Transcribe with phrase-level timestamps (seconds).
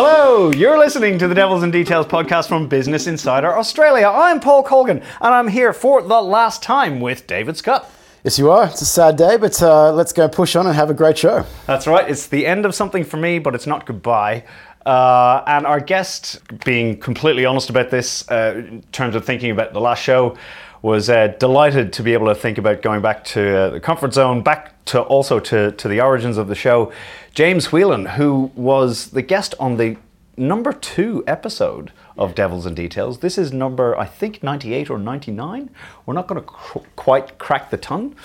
[0.00, 4.06] Hello, you're listening to the Devils and Details podcast from Business Insider Australia.
[4.06, 7.90] I'm Paul Colgan, and I'm here for the last time with David Scott.
[8.22, 8.66] Yes, you are.
[8.66, 11.44] It's a sad day, but uh, let's go push on and have a great show.
[11.66, 12.08] That's right.
[12.08, 14.44] It's the end of something for me, but it's not goodbye.
[14.86, 19.72] Uh, and our guest, being completely honest about this, uh, in terms of thinking about
[19.72, 20.36] the last show,
[20.80, 24.14] was uh, delighted to be able to think about going back to uh, the comfort
[24.14, 26.92] zone, back to also to, to the origins of the show.
[27.38, 29.96] James Whelan, who was the guest on the
[30.36, 33.20] number two episode of Devils and Details.
[33.20, 35.70] This is number, I think, 98 or 99.
[36.04, 38.16] We're not going to cr- quite crack the ton.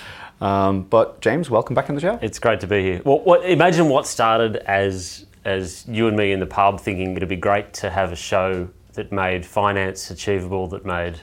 [0.42, 2.18] Um, but James, welcome back on the show.
[2.24, 3.02] It's great to be here.
[3.06, 7.30] Well, what, imagine what started as as you and me in the pub thinking it'd
[7.30, 11.22] be great to have a show that made finance achievable, that made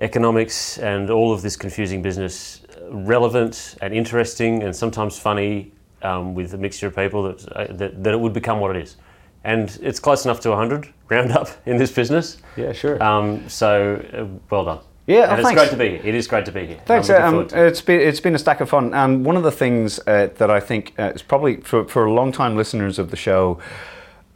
[0.00, 6.54] economics and all of this confusing business relevant and interesting and sometimes funny um, with
[6.54, 8.96] a mixture of people that, uh, that, that it would become what it is.
[9.44, 12.38] And it's close enough to 100, round up, in this business.
[12.56, 13.02] Yeah, sure.
[13.02, 14.80] Um, so, uh, well done.
[15.06, 15.60] Yeah, and oh, it's thanks.
[15.60, 16.00] great to be here.
[16.04, 16.80] It is great to be here.
[16.86, 17.10] Thanks.
[17.10, 20.28] Um, it's been it's been a stack of fun, and one of the things uh,
[20.36, 23.58] that I think uh, is probably for for long time listeners of the show.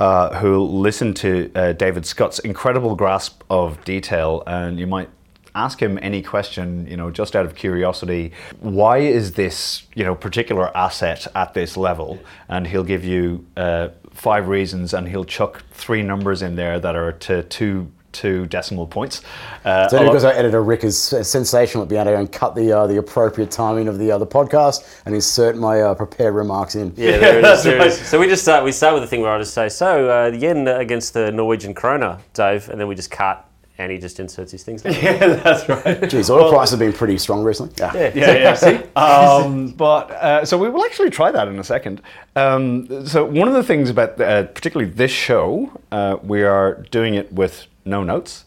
[0.00, 5.08] Uh, who listen to uh, David Scott's incredible grasp of detail, and you might
[5.55, 8.33] ask him any question, you know, just out of curiosity.
[8.60, 12.19] Why is this, you know, particular asset at this level?
[12.48, 16.96] And he'll give you uh, five reasons, and he'll chuck three numbers in there that
[16.96, 19.22] are to two two decimal points.
[19.64, 22.20] Uh, So a because our editor Rick is uh, sensational at being able to go
[22.20, 25.94] and cut the uh, the appropriate timing of the other podcast and insert my uh,
[25.94, 26.92] prepared remarks in.
[26.96, 27.64] Yeah, there it is.
[27.64, 28.06] There it that's is.
[28.08, 28.64] So we just start.
[28.64, 31.33] We start with the thing where I just say, "So uh, the yen against the
[31.33, 33.44] Norwegian krona, Dave," and then we just cut,
[33.77, 34.84] and he just inserts his things.
[34.84, 36.08] yeah, that's right.
[36.08, 37.75] Geez, oil prices have been pretty strong recently.
[37.78, 38.12] Yeah.
[38.14, 38.55] yeah, yeah.
[38.55, 42.00] See, um, but uh, so we will actually try that in a second.
[42.36, 47.14] Um, so one of the things about uh, particularly this show, uh, we are doing
[47.14, 48.45] it with no notes.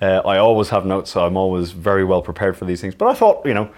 [0.00, 2.94] Uh, I always have notes, so I'm always very well prepared for these things.
[2.94, 3.70] But I thought, you know,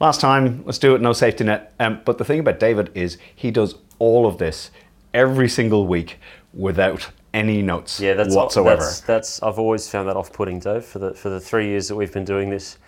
[0.00, 1.72] last time let's do it no safety net.
[1.78, 4.72] Um, but the thing about David is he does all of this
[5.12, 6.18] every single week
[6.52, 8.80] without any notes Yeah, that's whatsoever.
[8.80, 10.84] That's, that's I've always found that off-putting, Dave.
[10.84, 12.78] For the for the three years that we've been doing this,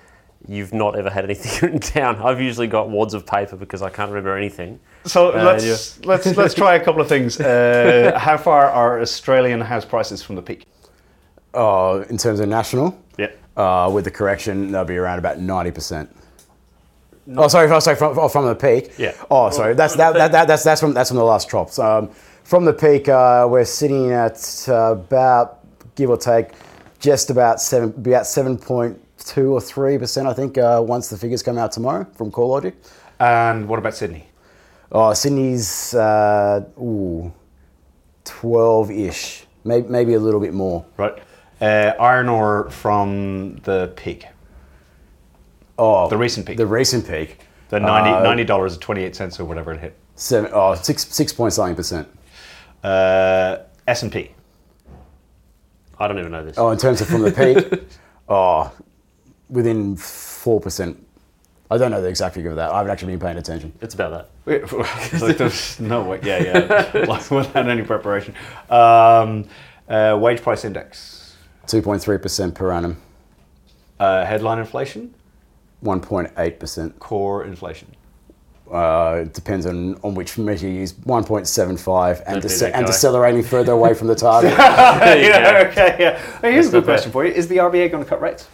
[0.48, 2.16] you've not ever had anything written down.
[2.16, 4.80] I've usually got wads of paper because I can't remember anything.
[5.04, 7.38] So Uh, let's let's let's try a couple of things.
[7.40, 10.64] Uh, how far are Australian house prices from the peak?
[11.52, 13.28] Uh, in terms of national, Yeah.
[13.56, 16.08] uh, with the correction, they'll be around about ninety percent.
[17.36, 18.92] Oh, sorry, oh, sorry, from, oh, from the peak.
[18.98, 19.12] Yeah.
[19.28, 21.70] Oh, sorry, that's that, that, that, that's that's from that's from the last drop.
[21.70, 22.10] So, um,
[22.46, 25.58] from the peak, uh, we're sitting at uh, about
[25.96, 26.52] give or take
[27.00, 30.56] just about seven, about seven point two or three percent, I think.
[30.56, 32.74] Uh, once the figures come out tomorrow from CoreLogic.
[33.18, 34.28] And what about Sydney?
[34.92, 37.32] Oh, Sydney's uh, ooh,
[38.24, 40.86] twelve-ish, maybe maybe a little bit more.
[40.96, 41.18] Right.
[41.60, 44.26] Uh, iron ore from the peak,
[45.78, 47.40] Oh, the recent peak, the the, recent peak.
[47.72, 49.98] 90 uh, ninety dollars and twenty eight cents cents or whatever it hit.
[50.14, 52.08] Seven, oh, six, six point something percent.
[52.86, 54.30] Uh, S and P.
[55.98, 56.56] I don't even know this.
[56.56, 57.82] Oh, in terms of from the peak,
[58.28, 58.72] oh,
[59.48, 61.02] within four percent.
[61.68, 62.70] I don't know the exact figure of that.
[62.70, 63.72] I haven't actually been paying attention.
[63.80, 64.72] It's about that.
[65.20, 66.20] like there's no way.
[66.22, 66.38] Yeah,
[66.94, 67.04] yeah.
[67.08, 68.34] like without any preparation.
[68.70, 69.48] Um,
[69.88, 71.34] uh, wage price index.
[71.66, 72.98] Two point three percent per annum,
[73.98, 75.12] Uh, headline inflation.
[75.80, 77.00] one point eight percent.
[77.00, 77.95] Core inflation.
[78.70, 80.94] Uh, it depends on, on which measure you use.
[81.04, 84.56] One point seven five, and, Don't dece- and decelerating further away from the target.
[84.56, 85.68] There you yeah, go.
[85.70, 86.18] okay, yeah.
[86.40, 86.92] Hey, here's a good not bad.
[86.94, 88.48] question for you: Is the RBA going to cut rates?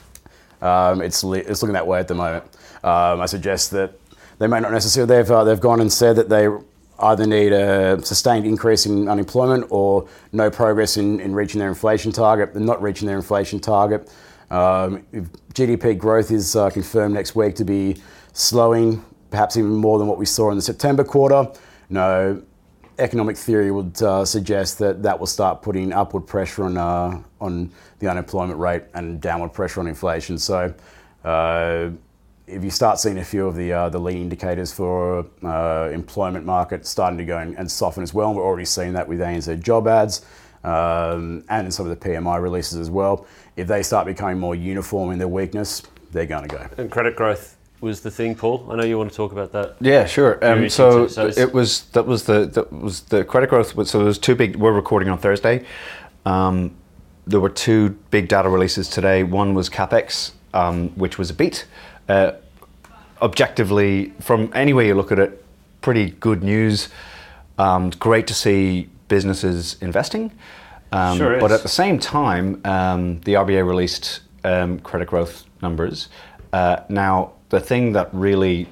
[0.60, 2.44] Um, it's, li- it's looking that way at the moment.
[2.84, 3.92] Um, I suggest that
[4.38, 6.46] they may not necessarily, they've, uh, they've gone and said that they
[7.00, 12.12] either need a sustained increase in unemployment or no progress in, in reaching their inflation
[12.12, 12.52] target.
[12.52, 14.08] They're not reaching their inflation target.
[14.50, 15.24] Um, if
[15.54, 17.96] GDP growth is uh, confirmed next week to be
[18.34, 21.50] slowing, perhaps even more than what we saw in the September quarter.
[21.88, 22.40] No,
[22.98, 27.72] economic theory would uh, suggest that that will start putting upward pressure on uh, on
[27.98, 30.38] the unemployment rate and downward pressure on inflation.
[30.38, 30.72] So,
[31.24, 31.90] uh,
[32.46, 36.46] if you start seeing a few of the uh, the lead indicators for uh, employment
[36.46, 39.60] market starting to go and, and soften as well, we're already seeing that with ANZ
[39.60, 40.24] job ads
[40.62, 43.26] um, and in some of the PMI releases as well.
[43.56, 46.68] If they start becoming more uniform in their weakness, they're going to go.
[46.76, 47.51] And credit growth
[47.82, 48.66] was the thing, Paul.
[48.70, 49.76] I know you want to talk about that.
[49.80, 50.42] Yeah, sure.
[50.44, 51.08] Um, so.
[51.08, 53.74] So it was that was the that was the credit growth.
[53.88, 54.56] So there was two big.
[54.56, 55.66] We're recording on Thursday.
[56.24, 56.74] Um,
[57.26, 59.22] there were two big data releases today.
[59.24, 61.66] One was capex, um, which was a beat.
[62.08, 62.32] Uh,
[63.20, 65.44] objectively, from any way you look at it,
[65.80, 66.88] pretty good news.
[67.58, 70.32] Um, great to see businesses investing.
[70.90, 76.08] Um, Sure But at the same time, um, the RBA released um, credit growth numbers.
[76.52, 78.66] Uh, now, the thing that really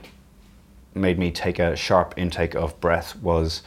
[0.95, 3.63] made me take a sharp intake of breath was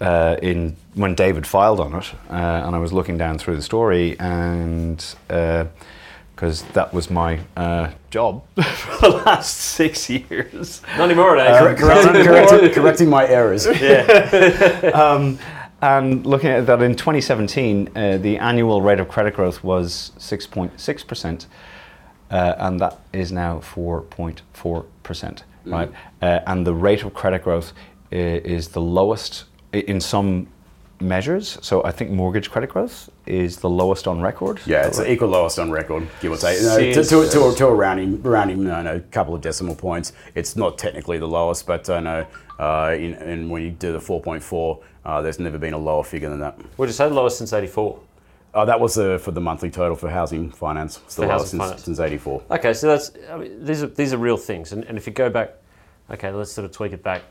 [0.00, 3.62] uh, in when David filed on it, uh, and I was looking down through the
[3.62, 5.02] story, and
[6.36, 10.82] because that was my uh, job for the last six years.
[10.98, 11.58] Not anymore, eh?
[11.76, 13.66] Correcting, correcting, correcting my errors.
[14.94, 15.38] um,
[15.80, 21.46] and looking at that in 2017, uh, the annual rate of credit growth was 6.6%,
[22.30, 25.90] uh, and that is now 4.4%, right?
[26.22, 27.72] Uh, and the rate of credit growth
[28.10, 30.46] is the lowest in some
[31.00, 31.58] measures.
[31.60, 34.60] So I think mortgage credit growth is the lowest on record.
[34.66, 36.60] Yeah, it's the equal lowest on record, give or take.
[36.62, 40.12] No, to, to, Since- to, to a rounding, rounding, no, no, couple of decimal points.
[40.34, 42.26] It's not technically the lowest, but I know.
[42.58, 46.30] Uh, in, and when you do the 4.4, uh, there's never been a lower figure
[46.30, 46.58] than that.
[46.78, 47.98] Would you say the lowest since 84?
[48.56, 51.00] Uh, that was uh, for the monthly total for housing finance.
[51.04, 51.84] It's the For lowest housing since, finance.
[51.84, 52.42] since 84.
[52.52, 55.12] Okay, so that's I mean, these are these are real things, and, and if you
[55.12, 55.50] go back,
[56.10, 57.22] okay, let's sort of tweak it back.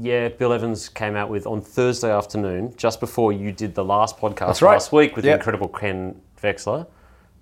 [0.00, 4.18] Yeah, Bill Evans came out with on Thursday afternoon, just before you did the last
[4.18, 4.72] podcast That's right.
[4.74, 5.32] last week with Yep.
[5.32, 6.86] the incredible Ken Vexler,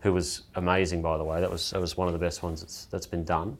[0.00, 1.40] who was amazing by the way.
[1.40, 3.58] That was that was one of the best ones that's that's been done.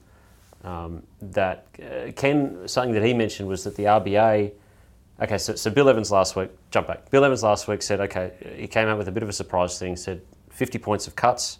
[0.64, 4.52] Um, that uh, Ken something that he mentioned was that the RBA.
[5.20, 7.11] Okay, so, so Bill Evans last week, jump back.
[7.11, 9.79] Bill Evans last week said, okay, he came out with a bit of a surprise
[9.79, 9.94] thing.
[9.97, 11.59] Said 50 points of cuts,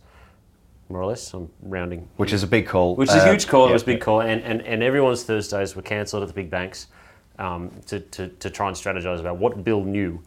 [0.89, 1.33] more or less.
[1.33, 2.97] I'm rounding Which is a big call.
[2.97, 3.65] which is a Uh, huge call.
[3.65, 3.73] It yeah.
[3.75, 6.89] was a big call, and, and, and everyone's Thursdays were cancelled at the big banks
[7.39, 10.21] um, to, to, to try and strategize about what Bill knew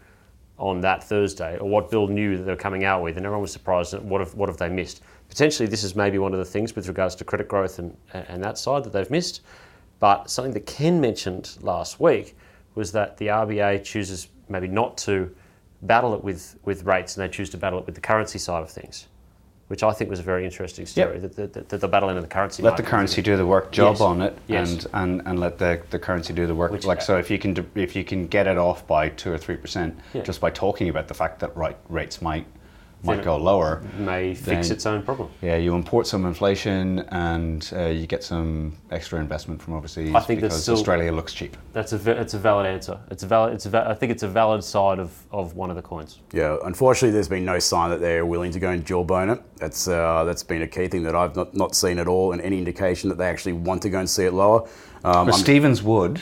[0.58, 3.42] on that Thursday, or what Bill knew that they were coming out with, and everyone
[3.42, 5.02] was surprised at what have, what have they missed.
[5.28, 8.42] Potentially, this is maybe one of the things with regards to credit growth and, and
[8.42, 9.42] that side that they've missed.
[10.00, 12.38] But something that Ken mentioned last week
[12.76, 15.34] was that the RBA chooses maybe not to
[15.82, 18.62] battle it with, with rates, and they choose to battle it with the currency side
[18.62, 19.08] of things,
[19.68, 21.20] which I think was a very interesting story.
[21.20, 22.64] That, that, that, the battling of the currency.
[22.64, 24.02] let the currency do the work job Yes.
[24.02, 24.72] on it Yes.
[24.72, 27.30] and, and and let the, the currency do the work Which- like so uh, if
[27.32, 30.22] you can if you can get it off by 2 or 3% Yeah.
[30.24, 32.46] just by talking about the fact that right rates might
[33.04, 35.30] might go lower may fix its own problem.
[35.42, 40.20] yeah you import some inflation and uh, you get some extra investment from overseas I
[40.22, 42.98] think that's because still- Australia looks cheap That's a it's a valid answer.
[43.12, 43.54] It's a valid.
[43.54, 46.20] It's a va- I think it's a valid side of, of one of the coins.
[46.32, 49.42] Yeah, unfortunately, there's been no sign that they're willing to go and jawbone it.
[49.58, 52.42] That's uh, that's been a key thing that I've not, not seen at all, and
[52.42, 54.68] any indication that they actually want to go and see it lower.
[55.04, 56.22] Um, but Stevens would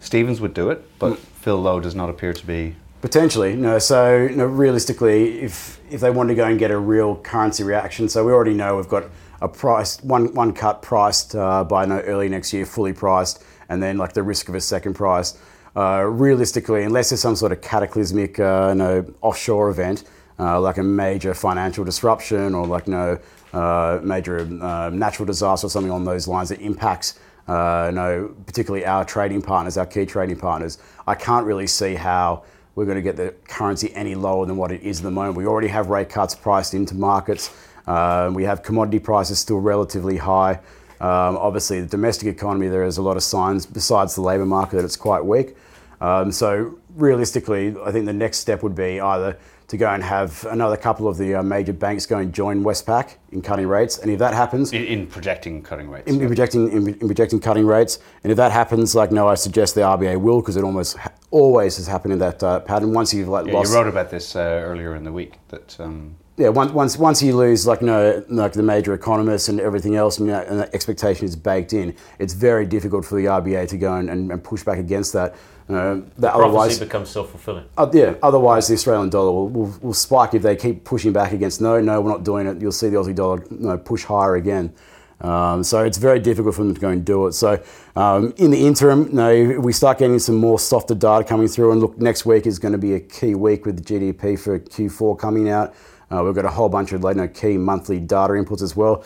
[0.00, 1.18] Stevens would do it but Mm.
[1.44, 2.74] Phil Lowe does not appear to be
[3.04, 3.78] Potentially, no.
[3.78, 8.08] So, know, realistically, if if they want to go and get a real currency reaction,
[8.08, 9.04] so we already know we've got
[9.42, 13.82] a price one one cut priced uh, by no early next year, fully priced, and
[13.82, 15.36] then like the risk of a second price.
[15.76, 20.04] Uh, realistically, unless there's some sort of cataclysmic, uh, know, offshore event,
[20.38, 23.18] uh, like a major financial disruption or like no
[23.52, 27.18] uh, major uh, natural disaster or something on those lines that impacts
[27.48, 32.44] uh, no, particularly our trading partners, our key trading partners, I can't really see how
[32.74, 35.36] we're going to get the currency any lower than what it is at the moment.
[35.36, 37.54] We already have rate cuts priced into markets.
[37.86, 40.60] Uh, we have commodity prices still relatively high.
[41.00, 44.76] Um, obviously, the domestic economy, there is a lot of signs besides the labour market
[44.76, 45.56] that it's quite weak.
[46.00, 50.44] Um, so, realistically, I think the next step would be either to go and have
[50.50, 53.98] another couple of the uh, major banks go and join Westpac in cutting rates.
[53.98, 57.40] And if that happens, in, in projecting cutting rates in, in projecting in, in projecting
[57.40, 57.98] cutting rates.
[58.22, 61.12] And if that happens, like no, I suggest the RBA will because it almost ha-
[61.34, 62.92] always has happened in that uh, pattern.
[62.92, 65.76] Once you've like yeah, lost, you wrote about this uh, earlier in the week that
[65.80, 69.96] um, yeah, once once once you lose like no like the major economists and everything
[69.96, 73.26] else, and, you know, and the expectation is baked in, it's very difficult for the
[73.26, 75.34] RBA to go and, and, and push back against that.
[75.68, 77.64] Uh, that otherwise, becomes self fulfilling.
[77.78, 81.32] uh, yeah, otherwise the Australian dollar will, will, will spike if they keep pushing back
[81.32, 82.60] against no, no, we're not doing it.
[82.60, 84.74] You'll see the Aussie dollar you know, push higher again.
[85.20, 87.32] Um, so it's very difficult for them to go and do it.
[87.32, 87.62] So
[87.96, 91.72] um, in the interim, no, if we start getting some more softer data coming through,
[91.72, 94.58] and look, next week is going to be a key week with the GDP for
[94.58, 95.74] Q4 coming out.
[96.10, 98.76] Uh, we've got a whole bunch of like, you know, key monthly data inputs as
[98.76, 99.04] well.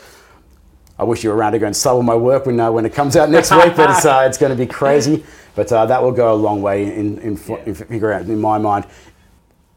[0.99, 2.93] I wish you were around to go and sell my work when, uh, when it
[2.93, 5.25] comes out next week, but it's, uh, it's going to be crazy.
[5.55, 8.41] But uh, that will go a long way in, in, in, in figure out, in
[8.41, 8.85] my mind.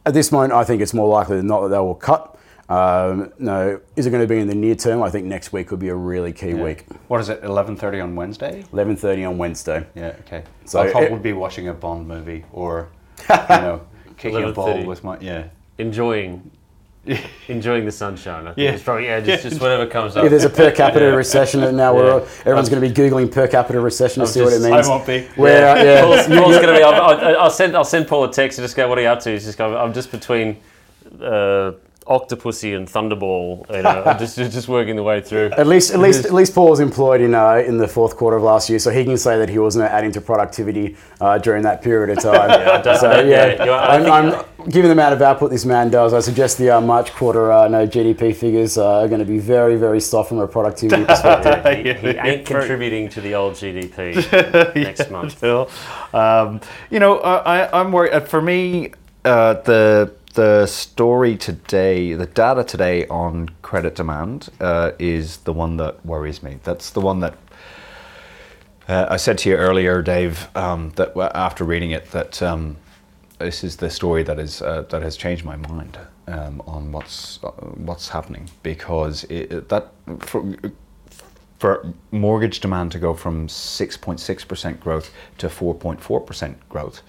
[0.03, 2.39] At this moment, I think it's more likely than not that they will cut.
[2.71, 5.03] Um, no, is it going to be in the near term?
[5.03, 6.85] I think next week would be a really key week.
[7.09, 9.85] what is it 11:30 on Wednesday 11.30 on Wednesday.
[9.93, 10.43] Yeah, okay.
[10.63, 12.87] So I'll probably it- be watching a Bond movie or,
[13.29, 13.81] you know,
[14.17, 15.47] kicking a ball with my yeah.
[15.79, 16.49] Enjoying
[17.47, 18.43] enjoying the sunshine.
[18.47, 18.71] I think Yeah.
[18.71, 20.23] it's probably yeah, just, just whatever comes up.
[20.23, 22.13] If there's a per capita recession, and now we're Yeah.
[22.13, 24.87] all, everyone's going to be googling per capita recession to see what it means.
[24.87, 25.23] I won't be.
[25.35, 26.83] Where, uh, yeah, Paul's, Paul's gonna be.
[26.83, 27.75] I'll, I'll, I'll send.
[27.75, 28.87] I'll send Paul a text and just go.
[28.87, 29.31] What are you up to?
[29.31, 29.75] He's just go.
[29.75, 30.57] I'm just between
[31.21, 31.71] uh,
[32.11, 33.65] Octopussy and Thunderball.
[33.75, 35.51] You know, I'm just just working the way through.
[35.57, 38.37] At least, at least, at least, Paul was employed in uh, in the fourth quarter
[38.37, 41.63] of last year, so he can say that he wasn't adding to productivity uh, during
[41.63, 42.49] that period of time.
[42.83, 45.65] don't- so don't- yeah, yeah, I I'm, think- I'm given the amount of output this
[45.65, 46.13] man does.
[46.13, 49.39] I suggest the uh, March quarter uh, no GDP figures uh, are going to be
[49.39, 51.65] very, very soft from a productivity perspective.
[51.85, 55.33] He, he ain't contributing to the old GDP next month.
[55.33, 55.69] Phil.
[56.13, 58.13] Um, you know, I, I- I'm worried.
[58.13, 58.91] Uh, for me,
[59.25, 65.77] uh, the the story today, the data today on credit demand uh, is the one
[65.77, 66.59] that worries me.
[66.63, 67.35] That's the one that
[68.87, 72.77] uh, I said to you earlier, Dave, um, that after reading it, that um,
[73.39, 75.97] this is the story that is uh, that has changed my mind
[76.27, 77.51] um, on what's uh,
[77.87, 79.91] what's happening because it, that.
[80.19, 80.55] For,
[81.59, 87.03] for mortgage demand to go from 6.6% growth to 4.4% growth,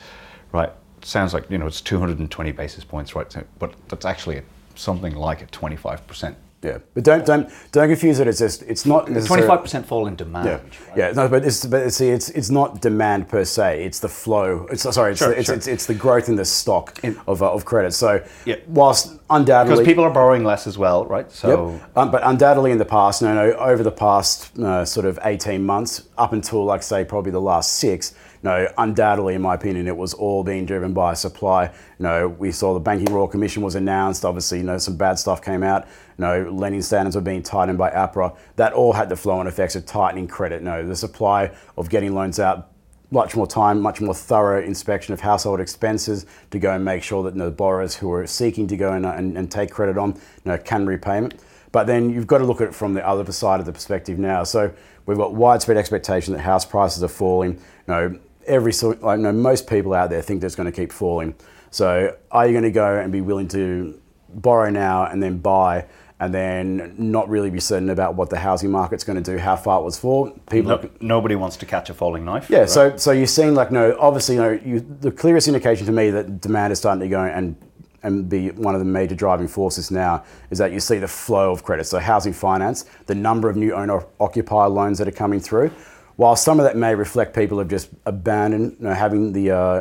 [0.53, 0.71] right?
[1.05, 3.31] Sounds like, you know, it's 220 basis points, right?
[3.31, 4.43] So- But that's actually
[4.75, 6.35] something like a 25%.
[6.65, 8.29] Yeah, but don't don't don't confuse it.
[8.29, 10.47] It's just it's not necessarily 25% fall in demand.
[10.47, 10.97] Yeah, right?
[10.97, 11.11] yeah.
[11.11, 13.83] No, but it's but see, it's it's not demand per se.
[13.85, 14.69] It's the flow.
[14.71, 15.11] It's sorry.
[15.11, 15.57] It's Sure, the, it's, sure.
[15.57, 17.95] it's it's the growth in the stock In- of uh, of credit.
[17.95, 18.59] So Yeah.
[18.69, 21.29] whilst undoubtedly Because people are borrowing less as well, right?
[21.33, 21.97] So Yep.
[21.97, 25.67] Um, but undoubtedly in the past, no, no, over the past uh, sort of 18
[25.67, 29.97] months, up until like say probably the last six, no, undoubtedly in my opinion, it
[29.97, 31.67] was all being driven by supply.
[31.67, 31.71] You
[32.01, 34.25] know, we saw the Banking Royal Commission was announced.
[34.25, 35.87] Obviously, you know, some bad stuff came out.
[36.19, 38.37] You know, lending standards were being tightened by APRA.
[38.57, 40.63] That all had the flow-on effects of tightening credit.
[40.63, 42.73] No, the supply of getting loans out
[43.13, 47.23] much more time, much more thorough inspection of household expenses to go and make sure
[47.23, 49.99] that you know, the borrowers who are seeking to go and, and, and take credit
[49.99, 51.35] on you know, can repayment.
[51.73, 54.19] But then you've got to look at it from the other side of the perspective
[54.19, 54.45] now.
[54.45, 54.73] So
[55.07, 57.53] we've got widespread expectation that house prices are falling.
[57.53, 60.71] You know, every sort, like, you know, most people out there think that it's going
[60.71, 61.35] to keep falling.
[61.71, 65.87] So are you going to go and be willing to borrow now and then buy?
[66.21, 69.57] And then not really be certain about what the housing market's going to do, how
[69.57, 70.31] far it was for.
[70.49, 72.49] People no, nobody wants to catch a falling knife.
[72.49, 72.71] yeah, right?
[72.71, 76.11] so so you're seeing like no, obviously, you know, you, the clearest indication to me
[76.11, 77.57] that demand is starting to go and
[78.03, 81.51] and be one of the major driving forces now is that you see the flow
[81.51, 81.85] of credit.
[81.85, 85.71] So housing finance, the number of new owner occupier loans that are coming through.
[86.17, 89.81] While some of that may reflect people have just abandoned you know, having the uh,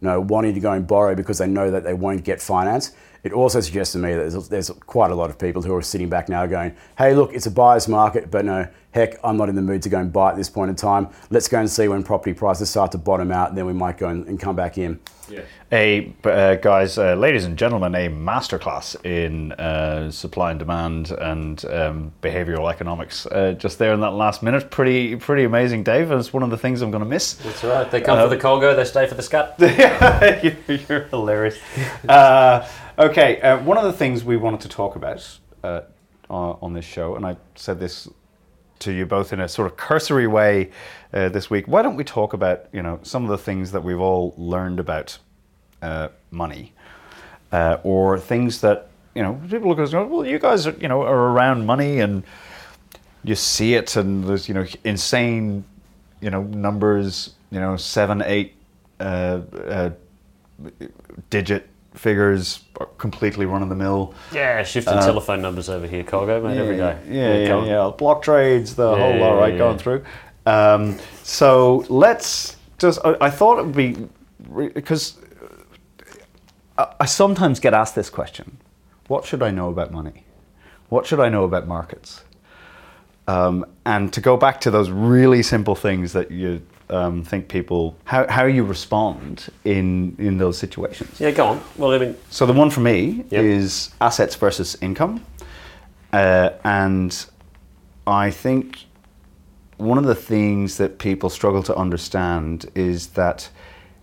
[0.00, 2.92] you know wanting to go and borrow because they know that they won't get finance.
[3.22, 5.82] It also suggests to me that there's, there's quite a lot of people who are
[5.82, 9.48] sitting back now going, hey, look, it's a buyer's market, but no, heck, I'm not
[9.48, 11.08] in the mood to go and buy at this point in time.
[11.30, 14.08] Let's go and see when property prices start to bottom out, then we might go
[14.08, 15.00] and, and come back in.
[15.28, 15.42] Yeah.
[15.70, 21.64] a uh, guys, uh, ladies and gentlemen, a masterclass in uh, supply and demand and
[21.66, 23.26] um, behavioral economics.
[23.26, 26.10] Uh, just there in that last minute, pretty pretty amazing, Dave.
[26.10, 27.34] It's one of the things I'm going to miss.
[27.34, 27.88] That's right.
[27.88, 29.54] They come for the Colgo, they stay for the scut.
[30.42, 31.58] you're, you're hilarious.
[32.08, 32.66] Uh,
[32.98, 35.82] okay, uh, one of the things we wanted to talk about uh,
[36.28, 38.08] on on this show, and I said this
[38.80, 40.70] to you both in a sort of cursory way
[41.12, 41.66] uh, this week.
[41.68, 44.80] Why don't we talk about you know some of the things that we've all learned
[44.80, 45.18] about
[45.82, 46.72] uh, money,
[47.52, 51.02] uh, or things that you know people look at well, you guys are, you know
[51.02, 52.24] are around money and
[53.22, 55.64] you see it, and there's you know insane
[56.20, 58.54] you know numbers, you know seven, eight
[58.98, 59.90] uh, uh,
[61.30, 62.64] digit figures,
[62.98, 64.14] completely run of the mill.
[64.32, 66.98] Yeah, shifting telephone numbers over here, Colgo, mate, every day.
[67.08, 67.66] Yeah, yeah, on.
[67.66, 67.92] yeah.
[67.96, 69.58] Block trades, the whole lot, right, yeah.
[69.58, 70.04] going through.
[70.46, 73.00] Um, so let's just.
[73.04, 74.08] I, I thought it would be
[74.72, 75.18] because
[76.78, 78.58] I, I sometimes get asked this question:
[79.08, 80.24] What should I know about money?
[80.88, 82.24] What should I know about markets?
[83.28, 87.96] Um, and to go back to those really simple things that you um, think people
[88.04, 91.20] how, how you respond in in those situations.
[91.20, 91.60] Yeah, go on.
[91.76, 93.44] Well, I mean, So the one for me Yep.
[93.44, 95.24] is assets versus income,
[96.12, 97.26] uh, and
[98.06, 98.84] I think
[99.76, 103.48] one of the things that people struggle to understand is that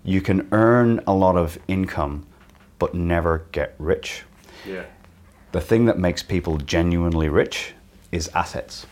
[0.03, 2.25] you can earn a lot of income,
[2.79, 4.23] but never get rich.
[4.65, 4.83] yeah.
[5.51, 7.73] The thing that makes people genuinely rich
[8.11, 8.85] is assets,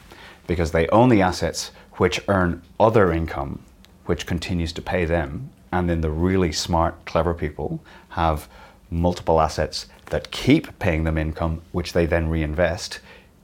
[0.47, 3.59] because they own the assets which earn other income,
[4.05, 5.49] which continues to pay them.
[5.71, 8.47] And then the really smart, clever people have
[8.89, 12.99] multiple assets that keep paying them income, which they then reinvest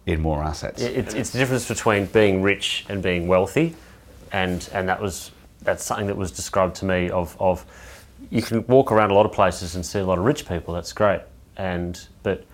[0.05, 0.81] in more assets.
[0.81, 3.75] It's, it's the difference between being rich and being wealthy,
[4.31, 7.65] and and that was that's something that was described to me of of
[8.29, 10.73] you can walk around a lot of places and see a lot of rich people.
[10.73, 11.21] That's great,
[11.57, 12.45] and but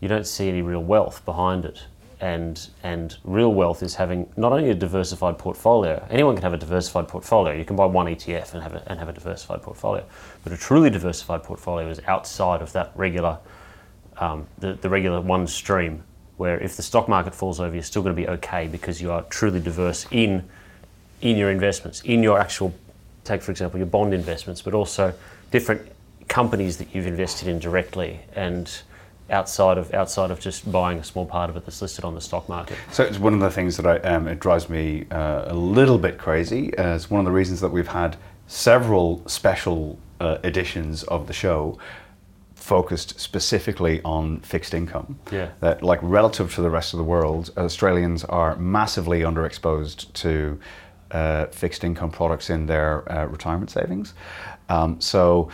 [0.00, 1.84] you don't see any real wealth behind it.
[2.22, 6.56] And, and real wealth is having not only a diversified portfolio, anyone can have a
[6.56, 7.52] diversified portfolio.
[7.52, 10.04] You can buy one ETF and have a, and have a diversified portfolio.
[10.44, 13.38] But a truly diversified portfolio is outside of that regular,
[14.18, 16.04] um, the, the regular one stream,
[16.36, 19.10] where if the stock market falls over, you're still going to be okay because you
[19.10, 20.48] are truly diverse in,
[21.22, 22.72] in your investments, in your actual,
[23.24, 25.12] take for example, your bond investments, but also
[25.50, 25.82] different
[26.28, 28.82] companies that you've invested in directly and
[29.32, 32.20] outside of outside of just buying a small part of it that's listed on the
[32.20, 32.76] stock market.
[32.92, 35.98] So it's one of the things that I, um, it drives me uh, a little
[35.98, 36.76] bit crazy.
[36.76, 41.32] Uh, it's one of the reasons that we've had several special uh, editions of the
[41.32, 41.78] show
[42.54, 45.18] focused specifically on fixed income.
[45.32, 45.50] Yeah.
[45.60, 50.60] That like relative to the rest of the world, Australians are massively underexposed to
[51.10, 54.14] uh, fixed income products in their uh, retirement savings.
[54.68, 55.50] Um, so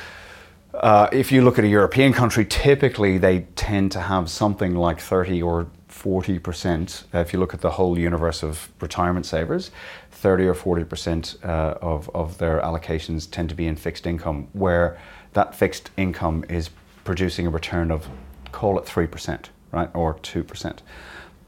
[0.74, 5.00] uh, if you look at a European country, typically they tend to have something like
[5.00, 7.04] 30 or 40 percent.
[7.14, 9.70] Uh, if you look at the whole universe of retirement savers,
[10.12, 14.48] 30 or 40 percent uh, of, of their allocations tend to be in fixed income,
[14.52, 14.98] where
[15.32, 16.70] that fixed income is
[17.04, 18.06] producing a return of,
[18.52, 20.82] call it 3 percent, right, or 2 percent.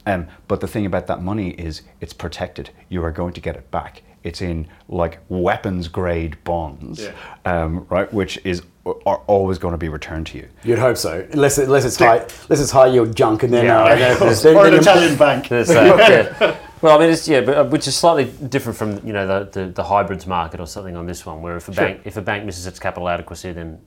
[0.06, 2.70] Um, but the thing about that money is it's protected.
[2.88, 4.02] You are going to get it back.
[4.24, 7.12] It's in like weapons grade bonds, Yeah.
[7.44, 10.48] um, right, which is are always going to be returned to you.
[10.64, 13.82] You'd hope so, unless unless it's high unless it's high yield junk, and then Yeah,
[13.82, 15.48] uh, then- of then- or an then Italian bank.
[15.48, 16.56] There's that, yeah.
[16.80, 19.50] Well, I mean, it's yeah, but uh, which is slightly different from you know the,
[19.50, 21.84] the, the hybrids market or something on this one, where if a Sure.
[21.86, 23.78] bank if a bank misses its capital adequacy, then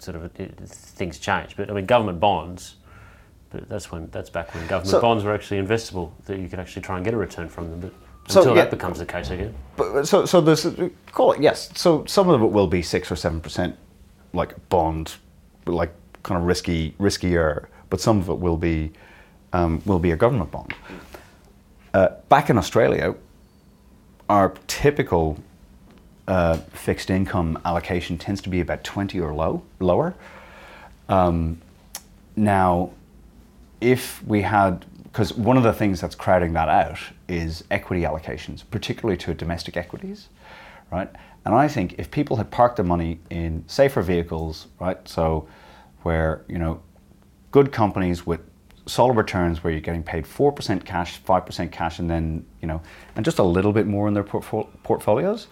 [0.00, 1.56] sort of it, it, things change.
[1.56, 2.76] But I mean, government bonds.
[3.50, 6.58] But that's when that's back when government So- bonds were actually investable, that you could
[6.58, 7.80] actually try and get a return from them.
[7.80, 7.92] But
[8.32, 8.62] So, until yeah.
[8.64, 10.66] that becomes the case again, But, so, so there's
[11.12, 11.70] call it yes.
[11.74, 13.76] So some of it will be six or seven percent,
[14.34, 15.14] like bond,
[15.66, 17.66] like kind of risky, riskier.
[17.88, 18.92] But some of it will be,
[19.52, 20.74] um, will be a government bond.
[21.94, 23.14] Uh, back in Australia,
[24.28, 25.38] our typical
[26.26, 30.14] uh, fixed income allocation tends to be about twenty or low, lower.
[31.08, 31.60] Um,
[32.34, 32.90] now,
[33.80, 38.64] if we had, because one of the things that's crowding that out is equity allocations,
[38.70, 40.28] particularly to domestic equities,
[40.90, 41.10] right?
[41.44, 45.06] And I think if people had parked their money in safer vehicles, right?
[45.06, 45.48] So,
[46.02, 46.82] where you know,
[47.50, 48.40] good companies with
[48.86, 52.68] solid returns, where you're getting paid four percent cash, five percent cash, and then you
[52.68, 52.80] know,
[53.16, 55.48] and just a little bit more in their portfol- portfolios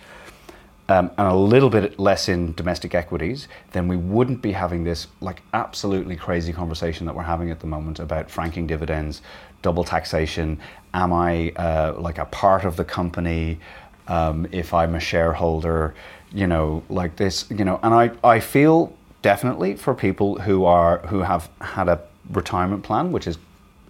[0.89, 5.07] um, and a little bit less in domestic equities, then we wouldn't be having this
[5.21, 9.23] like absolutely crazy conversation that we're having at the moment about franking dividends,
[9.63, 10.59] double taxation.
[10.93, 13.61] Am I uh, like a part of the company?
[14.09, 15.95] Um, if I'm a shareholder,
[16.33, 20.99] you know, like this, you know, and I, I feel definitely for people who are
[21.07, 23.39] who have had a retirement plan, which is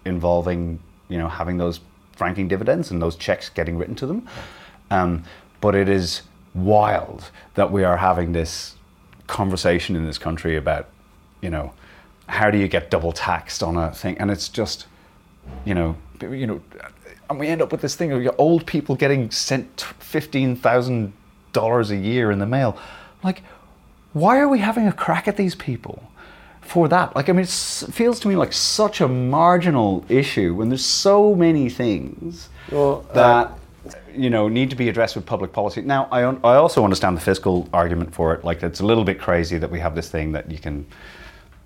[0.05, 1.79] involving, you know, having those
[2.15, 4.27] franking dividends and those checks getting written to them.
[4.91, 5.23] Um,
[5.61, 6.21] but it is
[6.53, 8.75] wild that we are having this
[9.27, 10.89] conversation in this country about,
[11.41, 11.73] you know,
[12.27, 14.17] how do you get double taxed on a thing?
[14.19, 14.85] And it's just,
[15.65, 16.61] you know, you know,
[17.33, 21.13] and we end up with this thing of your old people getting sent fifteen thousand
[21.51, 22.77] dollars a year in the mail.
[23.23, 23.41] Like,
[24.13, 26.09] why are we having a crack at these people?
[26.61, 30.69] For that, like, I mean, it feels to me like such a marginal issue when
[30.69, 33.59] there's so many things Well, uh, that
[34.15, 35.81] you know need to be addressed with public policy.
[35.81, 38.45] Now, I un- I also understand the fiscal argument for it.
[38.45, 40.85] Like, it's a little bit crazy that we have this thing that you can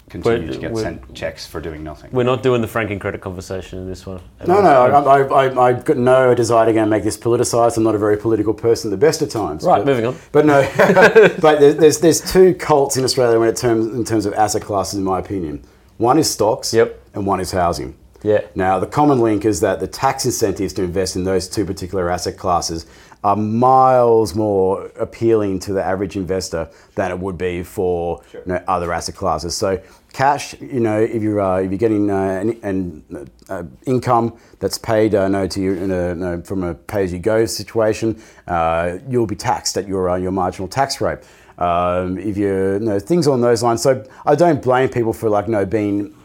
[0.10, 2.12] continue We're- to get sent checks for doing nothing.
[2.14, 4.22] we're not doing the franking credit conversation in this one.
[4.48, 7.78] No, no, I, I, I, I've got no desire to go and make this politicised.
[7.78, 9.64] I'm not a very political person at the best of times.
[9.64, 10.16] Right, but- moving on.
[10.32, 10.62] But no,
[11.42, 14.62] but there's, there's there's two cults in Australia when it terms in terms of asset
[14.62, 15.64] classes, in my opinion.
[15.98, 17.02] One is stocks, Yep.
[17.16, 17.96] and one is housing.
[18.24, 18.42] Yeah.
[18.56, 22.10] Now the common link is that the tax incentives to invest in those two particular
[22.10, 22.86] asset classes
[23.24, 28.64] are miles more appealing to the average investor than it would be for you know,
[28.68, 29.56] other asset classes.
[29.56, 29.82] So
[30.18, 34.80] cash, you know, if you're uh, if you're getting uh, an, an uh, income that's
[34.80, 39.88] paid uh, no to you no, from a pay-as-you-go situation, uh, you'll be taxed at
[39.88, 41.20] your uh, your marginal tax rate.
[41.60, 43.84] Um, if you, you know, things along those lines.
[43.84, 46.16] So I don't blame people for like you know being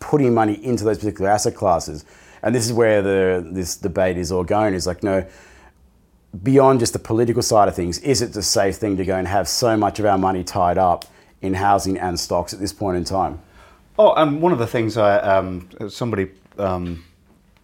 [0.00, 2.04] putting money into those particular asset classes.
[2.42, 4.74] And this is where the this debate is all going.
[4.74, 5.24] Is like no
[6.42, 8.00] beyond just the political side of things.
[8.00, 10.78] Is it the safe thing to go and have so much of our money tied
[10.78, 11.04] up
[11.44, 13.40] in housing and stocks at this point in time?
[13.98, 17.04] Oh, and one of the things I um, somebody um,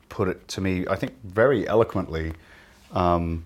[0.08, 2.32] put it to me, I think very eloquently,
[2.92, 3.44] um,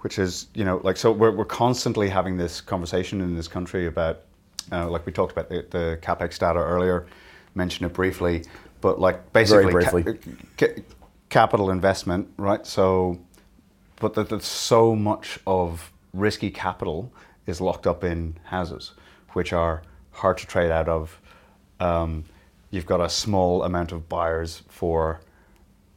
[0.00, 3.86] which is you know like so we're we're constantly having this conversation in this country
[3.86, 4.22] about
[4.72, 7.06] uh, like we talked about the, the capex data earlier.
[7.54, 8.44] mentioned it briefly,
[8.80, 10.18] but like basically briefly.
[10.56, 10.82] ca-
[11.28, 12.66] capital investment, right?
[12.66, 13.18] So,
[14.00, 17.12] but that there's so much of risky capital
[17.46, 18.92] is locked up in houses,
[19.32, 21.20] which are hard to trade out of.
[21.80, 22.24] Um,
[22.70, 25.20] you've got a small amount of buyers for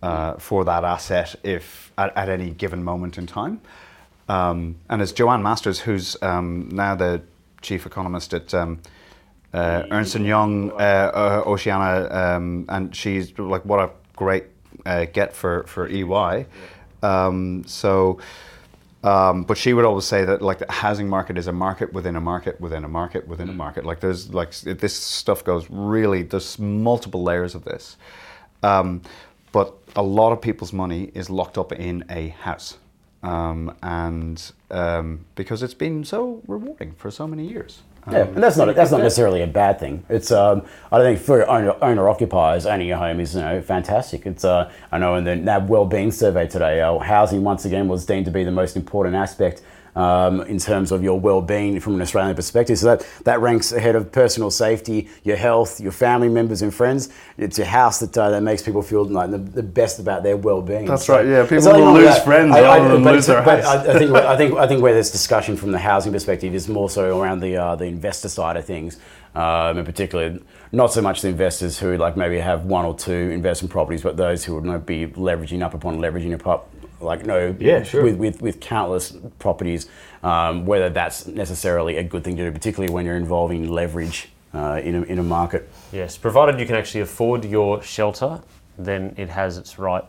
[0.02, 3.62] uh, for that asset if at, at any given moment in time.
[4.28, 7.22] Um, and as Joanne Masters, who's um, now the
[7.62, 8.80] chief economist at um,
[9.54, 14.46] uh, Ernst and Young, uh, uh, Oceania, um, and she's like, what a great
[14.86, 16.46] uh, get for for EY.
[17.04, 18.20] Um, so.
[19.04, 22.16] Um, but she would always say that like the housing market is a market within
[22.16, 23.84] a market within a market within a market.
[23.84, 27.98] Like there's like this stuff goes really there's multiple layers of this,
[28.62, 29.02] um,
[29.52, 32.78] but a lot of people's money is locked up in a house,
[33.24, 37.82] um, and um, because it's been so rewarding for so many years.
[38.10, 40.04] Yeah, and that's not that's not necessarily a bad thing.
[40.10, 43.62] It's um, I don't think for owner, owner occupiers owning a home is you know
[43.62, 44.26] fantastic.
[44.26, 48.06] It's uh, I know in the NAB Wellbeing Survey today, uh, housing once again was
[48.06, 49.62] deemed to be the most important aspect
[49.96, 52.78] um, in terms of your well-being from an Australian perspective.
[52.80, 57.10] So that, that ranks ahead of personal safety, your health, your family members and friends.
[57.38, 60.38] It's your house that, uh, that makes people feel like the, the best about their
[60.38, 60.86] well-being.
[60.86, 61.44] That's right, yeah.
[61.46, 62.24] People will lose that.
[62.24, 63.86] friends I- I- rather than but lose their but house.
[63.88, 66.68] I, I think I think I think where there's discussion from the housing perspective is
[66.70, 68.98] more so around the uh, the investor side of things,
[69.36, 70.40] um, in particular,
[70.72, 74.18] not so much the investors who like maybe have one or two investment properties, but
[74.18, 76.70] those who would be leveraging up upon leveraging up,
[77.02, 78.04] like no, Yeah, sure.
[78.04, 79.88] with, with with countless properties.
[80.24, 84.80] Um, whether that's necessarily a good thing to do, particularly when you're involving leverage uh,
[84.84, 85.68] in a, in a market.
[85.92, 88.42] Yes, provided you can actually afford your shelter,
[88.78, 90.04] then it has its right,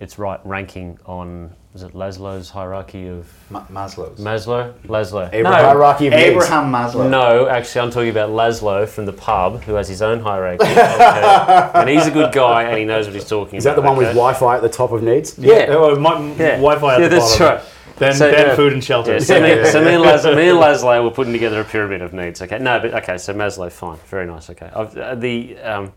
[0.00, 4.18] its right ranking on is it Maslow's hierarchy of Maslow's.
[4.18, 4.72] Maslow?
[4.86, 5.26] Laslow.
[5.30, 6.24] Abraham- No, hierarchy of needs.
[6.24, 7.10] Abraham Maslow.
[7.10, 11.70] no, actually, I'm talking about Laszlo from the pub, who has his own hierarchy, okay?
[11.74, 13.58] and he's a good guy and he knows what he's talking about.
[13.58, 14.08] Is that the one with?
[14.08, 15.38] Wi-Fi at the top of needs?
[15.38, 15.66] Yeah.
[15.68, 16.52] Oh, my, Yeah.
[16.56, 17.56] Wi-Fi at yeah, the that's bottom.
[17.56, 17.64] right.
[17.98, 18.56] Then, So, then yeah.
[18.56, 19.12] food and shelter.
[19.12, 22.00] Yeah, so, me, so me, and Laszlo, me and Laszlo were putting together a pyramid
[22.02, 22.40] of needs.
[22.42, 24.48] Okay, no, but okay, so Maslow, fine, very nice.
[24.50, 25.92] Okay, I've, uh, the um,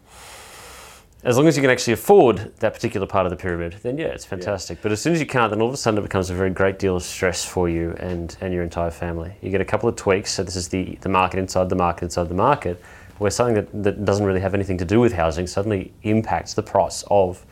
[1.24, 4.08] as long as you can actually afford that particular part of the pyramid, then yeah,
[4.08, 4.82] it's fantastic.
[4.82, 6.50] But as soon as you can't, then all of a sudden it becomes a very
[6.50, 9.34] great deal of stress for you and, and your entire family.
[9.42, 10.32] You get a couple of tweaks.
[10.32, 12.82] So this is the, the market inside the market inside the market,
[13.18, 16.64] where something that, that doesn't really have anything to do with housing suddenly impacts the
[16.64, 17.46] price of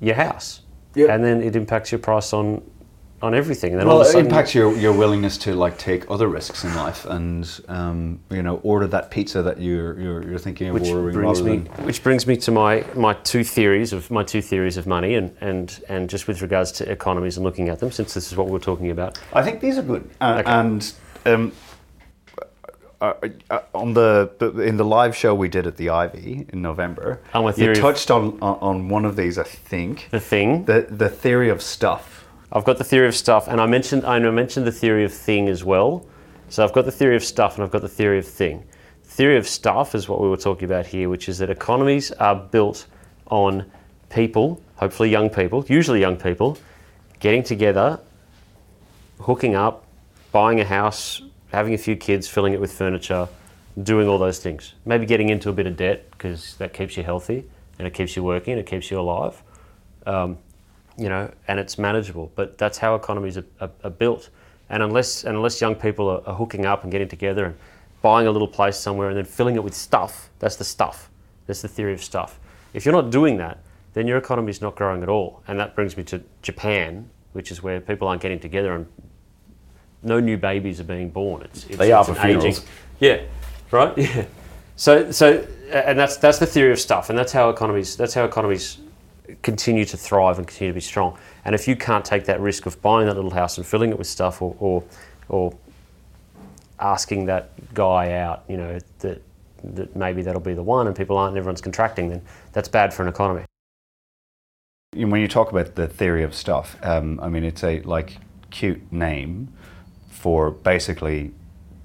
[0.00, 0.60] your house.
[0.94, 1.12] Yeah.
[1.12, 2.62] And then it impacts your price on
[3.24, 3.74] on everything.
[3.76, 6.62] Well, all of a it sudden, impacts your, your willingness to like take other risks
[6.62, 10.74] in life and um, you know order that pizza that you're you're, you're thinking of
[10.74, 14.22] which ordering brings me than which brings me to my my two theories of my
[14.22, 17.80] two theories of money and and and just with regards to economies and looking at
[17.80, 20.08] them since this is what we're talking about I think these are good.
[20.20, 20.50] Uh, Okay.
[20.50, 20.92] And
[21.26, 21.52] um,
[23.00, 23.12] uh,
[23.50, 24.30] uh, on the,
[24.64, 27.20] in the live show we did at the Ivy in November,
[27.56, 29.36] you touched on, on on one of these.
[29.38, 32.13] I think the thing the the theory of stuff.
[32.54, 35.48] I've got the theory of stuff and I mentioned I mentioned the theory of thing
[35.48, 36.06] as well
[36.48, 38.64] so I've got the theory of stuff and I've got the theory of thing
[39.04, 42.36] theory of stuff is what we were talking about here which is that economies are
[42.36, 42.86] built
[43.26, 43.70] on
[44.10, 46.56] people hopefully young people usually young people
[47.20, 47.98] getting together
[49.20, 49.86] hooking up,
[50.32, 53.28] buying a house, having a few kids, filling it with furniture,
[53.82, 54.74] doing all those things.
[54.84, 57.44] Maybe getting into a bit of debt because that keeps you healthy
[57.78, 59.42] and it keeps you working, and it keeps you alive.
[60.06, 60.38] Um,
[60.96, 62.30] you know, and it's manageable.
[62.34, 64.30] But that's how economies are, are, are built.
[64.70, 67.56] And unless and unless young people are, are hooking up and getting together and
[68.02, 71.10] buying a little place somewhere and then filling it with stuff, that's the stuff.
[71.46, 72.38] That's the theory of stuff.
[72.72, 73.58] If you're not doing that,
[73.92, 75.42] then your economy is not growing at all.
[75.46, 78.86] And that brings me to Japan, which is where people aren't getting together and
[80.02, 81.42] no new babies are being born.
[81.42, 82.56] It's, it's They are for an aging-
[83.00, 83.22] Yeah,
[83.70, 83.96] right.
[83.98, 84.24] Yeah.
[84.76, 88.24] So so and that's that's the theory of stuff, and that's how economies that's how
[88.24, 88.78] economies
[89.42, 91.18] continue to thrive and continue to be strong.
[91.44, 93.98] And if you can't take that risk of buying that little house and filling it
[93.98, 94.84] with stuff, or or,
[95.28, 95.54] or
[96.78, 99.22] asking that guy out, you know that
[99.62, 102.92] that maybe that'll be the one, and people aren't, and everyone's contracting, then that's bad
[102.92, 103.44] for an economy.
[104.94, 108.18] When you talk about the theory of stuff, um, I mean it's a like
[108.50, 109.52] cute name
[110.10, 111.32] for basically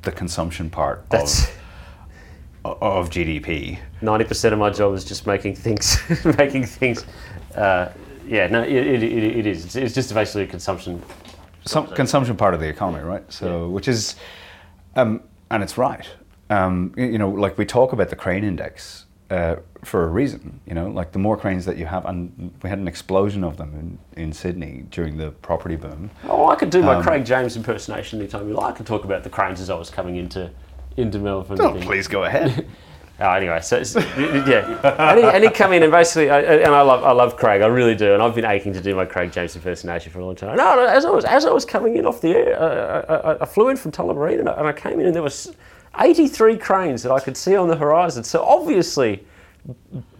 [0.04, 3.80] the consumption part That's of of GDP.
[4.02, 5.98] ninety percent of my job is just making things,
[6.38, 7.06] making things.
[7.56, 7.90] Uh,
[8.28, 9.66] yeah, no, it, it, it, is.
[9.66, 11.02] It's, it's just basically a consumption.
[11.66, 13.24] some consumption part of the economy, right?
[13.32, 14.16] So, which is,
[14.96, 16.08] um, and it's right.
[16.52, 20.60] Um, you know, like we talk about the crane index uh, for a reason.
[20.66, 23.58] You know, like the more cranes that you have, and we had an explosion of
[23.58, 26.12] them in, in Sydney during the property boom.
[26.28, 28.74] Oh, I could do my Um, Craig James impersonation anytime you like.
[28.74, 30.52] I could talk about the cranes as I was coming into
[30.98, 31.62] into Melbourne.
[31.62, 32.68] Oh, please go ahead.
[33.22, 36.82] Oh, anyway, so yeah, and he, and he come in and basically, I, and I
[36.82, 39.32] love, I love Craig, I really do, and I've been aching to do my Craig
[39.34, 40.56] James impersonation for a long time.
[40.56, 43.42] No, no as I was, as I was coming in off the air, I, I,
[43.42, 45.54] I flew in from Tullamarine and I, and I came in and there was
[46.00, 48.24] 83 cranes that I could see on the horizon.
[48.24, 49.26] So obviously,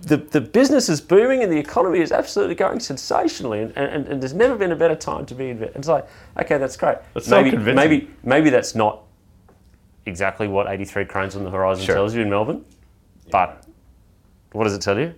[0.02, 4.22] the, the business is booming and the economy is absolutely going sensationally, and, and, and
[4.22, 5.64] there's never been a better time to be in.
[5.64, 6.06] It's like,
[6.38, 6.98] okay, that's great.
[7.14, 7.76] That's so maybe, convincing.
[7.76, 9.04] maybe, maybe that's not
[10.06, 11.96] exactly what 83 cranes on the horizon Sure.
[11.96, 12.66] tells you in Melbourne,
[13.32, 13.66] but
[14.52, 15.14] what does it tell you?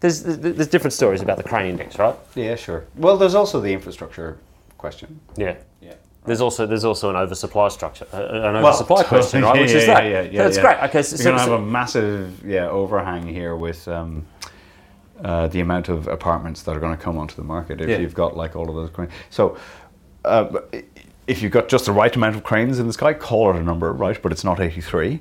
[0.00, 2.14] There's, there's, there's different stories about the crane index, right?
[2.34, 2.84] Yeah, sure.
[2.96, 4.38] Well, there's also the infrastructure
[4.76, 5.20] question.
[5.36, 5.56] Yeah.
[5.80, 5.94] Yeah.
[6.26, 9.54] There's also there's also an oversupply structure, uh, an oversupply question, right?
[9.54, 10.04] yeah, Which is yeah, that.
[10.04, 10.62] Yeah, yeah, That's yeah.
[10.62, 10.88] great.
[10.88, 14.26] Okay, so, You're so, going to so- have a massive yeah overhang here with um,
[15.22, 17.98] uh, the amount of apartments that are going to come onto the market if Yeah.
[17.98, 19.12] you've got like all of those cranes.
[19.30, 19.56] So.
[20.24, 20.60] Uh,
[21.28, 23.62] if you've got just the right amount of cranes in the sky, call it a
[23.62, 24.20] number, right?
[24.22, 25.20] But it's not 83.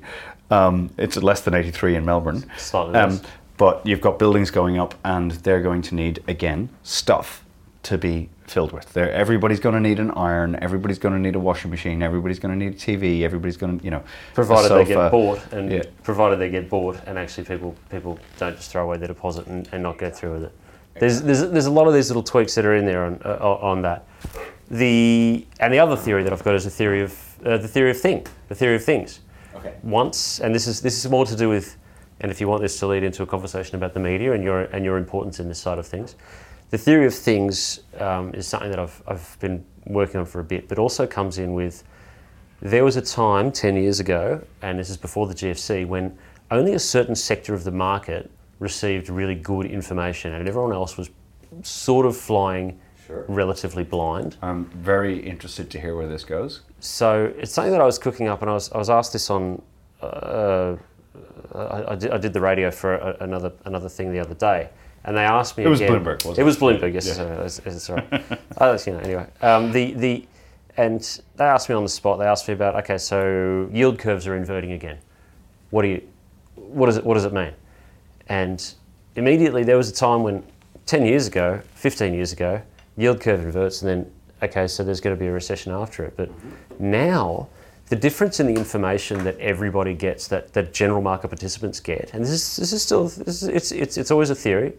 [0.51, 2.37] Um, it's less than 83 in Melbourne.
[2.37, 3.21] Um, Slightly less.
[3.57, 7.43] but you've got buildings going up, and they're going to need again stuff
[7.83, 8.91] to be filled with.
[8.93, 10.55] They're, everybody's going to need an iron.
[10.61, 12.01] Everybody's going to need a washing machine.
[12.03, 13.21] Everybody's going to need a TV.
[13.21, 14.03] Everybody's going to, you know,
[14.35, 15.83] provided they get bought and Yeah.
[16.03, 19.67] provided they get bought and actually people people don't just throw away their deposit and,
[19.71, 20.51] and not go through with it.
[20.99, 23.37] There's, there's there's a lot of these little tweaks that are in there on uh,
[23.39, 24.05] on that.
[24.69, 27.91] The and the other theory that I've got is the theory of uh, the theory
[27.91, 29.19] of thing, the theory of things.
[29.55, 29.75] Okay.
[29.83, 31.77] Once, and this is this is more to do with,
[32.21, 34.61] and if you want this to lead into a conversation about the media and your
[34.61, 36.15] and your importance in this side of things,
[36.69, 40.43] the theory of things um, is something that I've I've been working on for a
[40.43, 41.83] bit, but also comes in with
[42.61, 46.17] there was a time 10 years ago, and this is before the GFC, when
[46.51, 51.09] only a certain sector of the market received really good information and everyone else was
[51.63, 53.25] sort of flying Sure.
[53.27, 54.37] relatively blind.
[54.41, 56.61] I'm very interested to hear where this goes.
[56.79, 59.29] So it's something that I was cooking up, and I was, I was asked this
[59.29, 59.61] on.
[60.01, 60.75] Uh,
[61.53, 64.69] I, I, did, I did the radio for a, another another thing the other day,
[65.03, 65.63] and they asked me.
[65.63, 66.41] It was again- Bloomberg, wasn't it?
[66.41, 66.45] it?
[66.45, 66.93] was Bloomberg.
[66.93, 67.71] Yes, Yeah.
[67.71, 68.23] it's all right.
[68.59, 70.27] oh, you know, anyway, um, the the
[70.77, 72.19] and they asked me on the spot.
[72.19, 74.97] They asked me about okay, so yield curves are inverting again.
[75.69, 76.01] What do you?
[76.55, 77.05] What does it?
[77.05, 77.53] What does it mean?
[78.27, 78.73] And
[79.15, 80.43] immediately there was a time when,
[80.87, 82.61] 10 years ago, 15 years ago,
[82.97, 84.11] yield curve inverts and then,
[84.43, 86.13] okay, so there's going to be a recession after it.
[86.15, 86.29] But
[86.79, 87.47] now,
[87.89, 92.23] the difference in the information that everybody gets, that, that general market participants get, and
[92.23, 94.73] this is, this is still, this is, it's, it's, it's always a theory,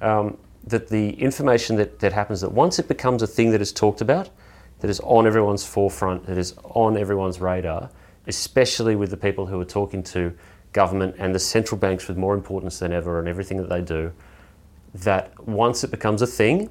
[0.00, 3.72] um, that the information that, that happens, that once it becomes a thing that is
[3.72, 4.30] talked about,
[4.80, 7.90] that is on everyone's forefront, that is on everyone's radar,
[8.26, 10.32] especially with the people who are talking to
[10.72, 14.12] government and the central banks with more importance than ever and everything that they do,
[14.94, 16.70] that once it becomes a thing,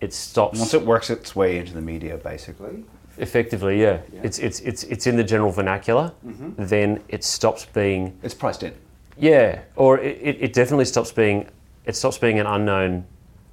[0.00, 2.84] it stops Once it works its way into the media, basically.
[3.18, 4.00] effectively, yeah.
[4.22, 6.52] It's, it's, it's, it's in the general vernacular, mm-hmm.
[6.56, 8.72] then it stops being It's priced in.
[9.18, 11.48] yeah, or it, it it definitely stops being
[11.84, 13.04] it stops being an unknown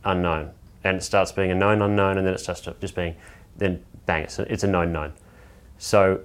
[0.06, 0.52] unknown,
[0.84, 3.16] and it starts being a known unknown, and then it starts to just being
[3.58, 5.12] then bang, it's a, it's a known known.
[5.80, 6.22] So,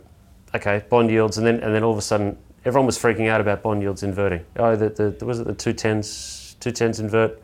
[0.54, 3.40] okay, bond yields, and then and then all of a sudden everyone was freaking out
[3.40, 4.44] about bond yields inverting.
[4.56, 7.41] Oh, the, the was it the two tens two tens invert,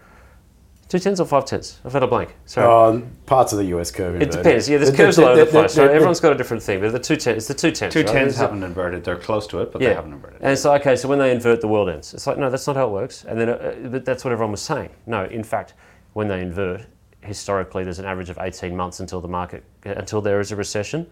[0.88, 1.78] two tens or five tens?
[1.84, 2.34] I've had a blank.
[2.46, 2.66] Sorry.
[2.98, 4.20] Uh, parts of the US curve.
[4.20, 4.68] it depends.
[4.68, 5.74] Yeah, there's The- curves the- all over the the- place.
[5.74, 6.80] the- So everyone's got a different thing.
[6.80, 7.92] But the two ten, it's the two tens.
[7.92, 8.08] Two right?
[8.08, 9.04] tens haven't inverted.
[9.04, 10.38] They're close to it, but they haven't inverted.
[10.40, 12.14] and it's like, okay, so when they invert, the world ends.
[12.14, 13.24] It's like, no, that's not how it works.
[13.28, 14.90] And then, uh, but that's what everyone was saying.
[15.06, 15.74] No, in fact,
[16.14, 16.82] when they invert,
[17.20, 21.06] historically, there's an average of 18 months until the market, until there is a recession,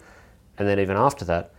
[0.58, 1.50] and then even after that,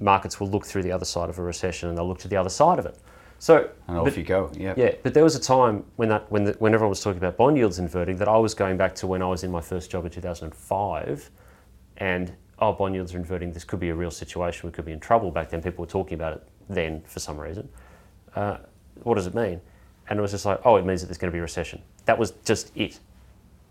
[0.00, 2.36] markets will look through the other side of a recession and they'll look to the
[2.36, 2.96] other side of it.
[3.40, 4.52] So, and off but- you go.
[4.54, 4.74] Yeah.
[4.76, 7.38] yeah, but there was a time when that when the, when everyone was talking about
[7.38, 9.90] bond yields inverting that I was going back to when I was in my first
[9.90, 11.30] job in 2005,
[11.96, 13.50] and oh, bond yields are inverting.
[13.50, 14.68] This could be a real situation.
[14.68, 15.30] We could be in trouble.
[15.30, 17.66] Back then, people were talking about it then for some reason.
[18.36, 18.58] Uh,
[19.04, 19.58] what does it mean?
[20.10, 21.80] And it was just like, oh, it means that there's going to be a recession.
[22.04, 23.00] That was just it.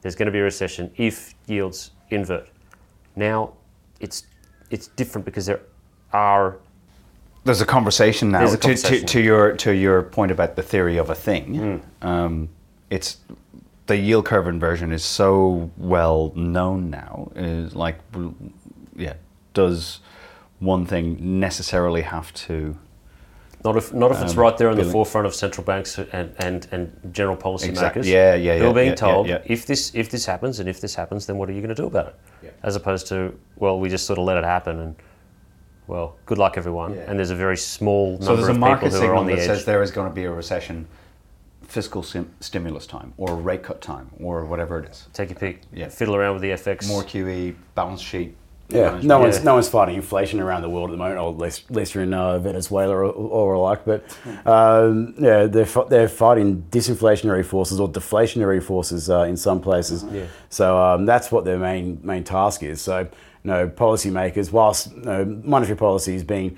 [0.02, 2.50] There's going to be a recession if yields invert.
[3.16, 3.54] Now,
[4.00, 4.24] it's
[4.72, 5.62] it's different because there
[6.12, 6.58] are
[7.44, 8.46] There's a conversation now.
[8.46, 9.08] A to, conversation.
[9.08, 11.82] To, to your to your point about the theory of a thing.
[12.02, 12.50] Um,
[12.90, 13.18] it's
[13.88, 17.32] the yield curve inversion is so well known now.
[17.36, 17.98] Is like,
[18.96, 19.14] yeah,
[19.54, 20.00] does
[20.60, 22.78] one thing necessarily have to?
[23.66, 26.34] Not if not if it's Um, right there in the forefront of central banks and,
[26.40, 27.70] and, and general policymakers.
[27.70, 28.12] Exactly.
[28.12, 28.60] Yeah, yeah, yeah.
[28.60, 29.54] Who are being yeah, told yeah, yeah.
[29.54, 31.82] if this if this happens and if this happens, then what are you going to
[31.82, 32.16] do about it?
[32.44, 32.50] Yeah.
[32.64, 34.96] As opposed to well, we just sort of let it happen and
[35.90, 36.94] well, good luck everyone.
[36.94, 37.06] Yeah.
[37.08, 39.18] And there's a very small number So there's a of market people who are signal
[39.20, 39.48] on the that edge.
[39.48, 40.88] says there is going to be a recession,
[41.64, 45.08] fiscal sim- stimulus time, or rate cut time, or whatever it is.
[45.14, 45.62] Take your pick.
[45.74, 45.90] Yeah.
[45.90, 46.88] Fiddle around with the FX.
[46.88, 48.36] More QE, balance sheet,
[48.70, 49.46] Yeah, no one's Yeah.
[49.46, 51.96] no one's fighting inflation around the world at the moment, or at least, at least
[51.96, 53.82] in uh, Venezuela or, or alike.
[53.84, 54.04] But
[54.46, 60.06] um, yeah, they're fi- they're fighting disinflationary forces or deflationary forces uh, in some places.
[60.12, 60.26] Yeah.
[60.50, 62.80] So um, that's what their main main task is.
[62.80, 63.08] So
[63.44, 66.58] you know, policymakers, whilst you know, monetary policy is being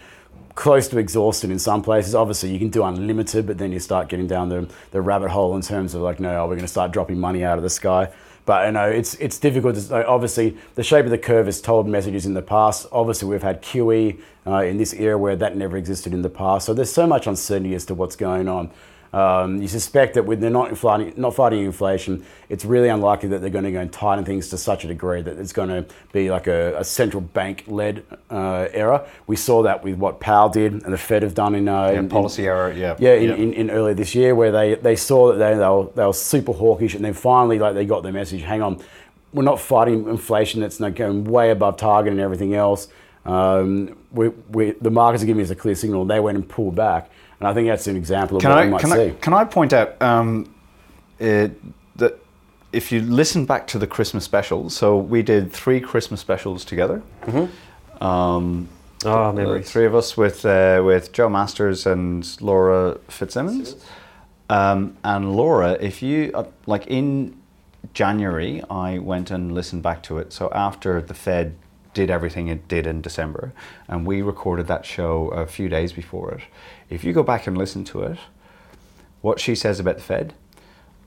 [0.56, 2.16] close to exhausted in some places.
[2.16, 5.56] Obviously, you can do unlimited, but then you start getting down the, the rabbit hole
[5.56, 7.70] in terms of like, no, oh, we're going to start dropping money out of the
[7.70, 8.12] sky.
[8.46, 9.76] But you know, it's it's difficult.
[9.76, 12.88] To, obviously, the shape of the curve has told messages in the past.
[12.92, 16.66] Obviously, we've had QE uh, in this era where that never existed in the past.
[16.66, 18.72] So there's so much uncertainty as to what's going on.
[19.14, 23.42] Um, you suspect that when they're not fighting, not fighting inflation, it's really unlikely that
[23.42, 25.86] they're going to go and tighten things to such a degree that it's going to
[26.14, 29.06] be like a, a central bank-led uh, era.
[29.28, 31.98] We saw that with what Powell did and the Fed have done in, uh, in-
[31.98, 32.96] in- policy error, yeah.
[33.00, 33.36] yeah, in, Yeah.
[33.36, 36.14] In, in earlier this year, where they, they saw that they, they, were, they were
[36.14, 38.80] super hawkish, and then finally, like they got the message: hang on,
[39.34, 42.88] we're not fighting inflation that's not going way above target and everything else.
[43.26, 46.06] Um, we, we, the markets are giving us a clear signal.
[46.06, 47.11] They went and pulled back,
[47.42, 49.08] and I think that's an example of Can what I we might can see.
[49.08, 50.54] I can I point out um,
[51.18, 51.52] it,
[51.98, 52.20] that
[52.72, 57.02] if you listen back to the Christmas specials, so we did three Christmas specials together.
[58.00, 58.70] Um,
[59.04, 59.72] Oh, the memories.
[59.72, 63.76] three of us with uh, with Joe Masters and Laura Fitzsimmons.
[64.48, 67.36] Um, and Laura, if you uh, like in
[67.96, 70.32] January, I went and listened back to it.
[70.32, 71.56] So after the Fed
[71.96, 73.54] did everything it did in December,
[73.88, 76.42] and we recorded that show a few days before it.
[76.92, 78.18] If you go back and listen to it,
[79.22, 80.34] what she says about the Fed,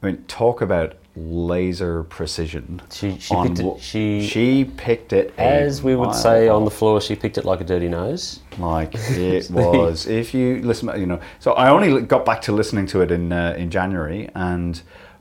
[0.02, 2.82] I mean, talk about laser precision.
[2.90, 7.00] She- she picked it- she- she picked it As we would say on the floor,
[7.00, 8.40] she picked it like a dirty nose.
[8.58, 10.06] Like it was.
[10.06, 11.20] If you listen, you know.
[11.38, 14.80] So I only got back to listening to it in uh, in January, and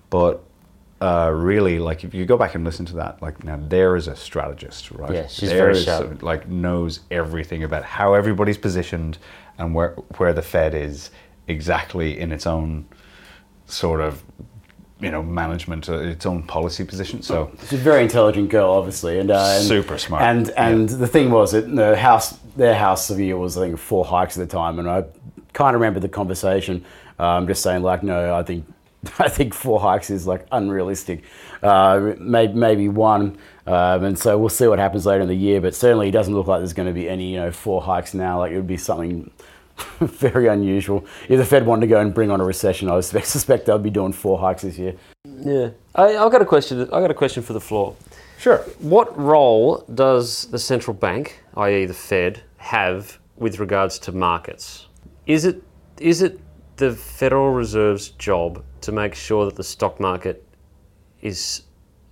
[0.09, 0.43] but
[1.01, 4.07] uh, really, like if you go back and listen to that, like now there is
[4.07, 5.13] a strategist, right?
[5.13, 6.23] Yeah, she's There very sharp.
[6.23, 9.17] Like knows everything about how everybody's positioned
[9.57, 11.11] and where where the Fed is
[11.47, 12.85] exactly in its own
[13.65, 14.23] sort of
[14.99, 17.21] you know management, uh, its own policy position.
[17.21, 20.23] So She's a very intelligent girl, obviously, and, uh, and Super smart.
[20.23, 23.77] And and the thing was that the house, their house of year was I think
[23.77, 25.03] four hikes at the time, and I
[25.51, 26.85] kind of remember the conversation.
[27.19, 28.65] Um, just saying like, no, I think
[29.19, 31.23] I think four hikes is like unrealistic.
[31.61, 33.37] Uh, maybe maybe one,
[33.67, 35.61] um, and so we'll see what happens later in the year.
[35.61, 38.13] But certainly, it doesn't look like there's going to be any you know four hikes
[38.13, 38.39] now.
[38.39, 39.31] Like it would be something.
[40.01, 41.03] very unusual.
[41.27, 43.79] If the Fed wanted to go and bring on a recession, I suspect, suspect they'll
[43.79, 44.93] be doing four hikes this year.
[45.25, 46.79] Yeah, I, I've got a question.
[46.81, 47.95] I've got a question for the floor.
[48.37, 48.57] sure.
[48.77, 54.85] What role does the central bank, i.e., the Fed, have with regards to markets?
[55.25, 55.63] Is it
[55.99, 56.39] is it
[56.77, 60.45] the Federal Reserve's job to make sure that the stock market
[61.21, 61.63] is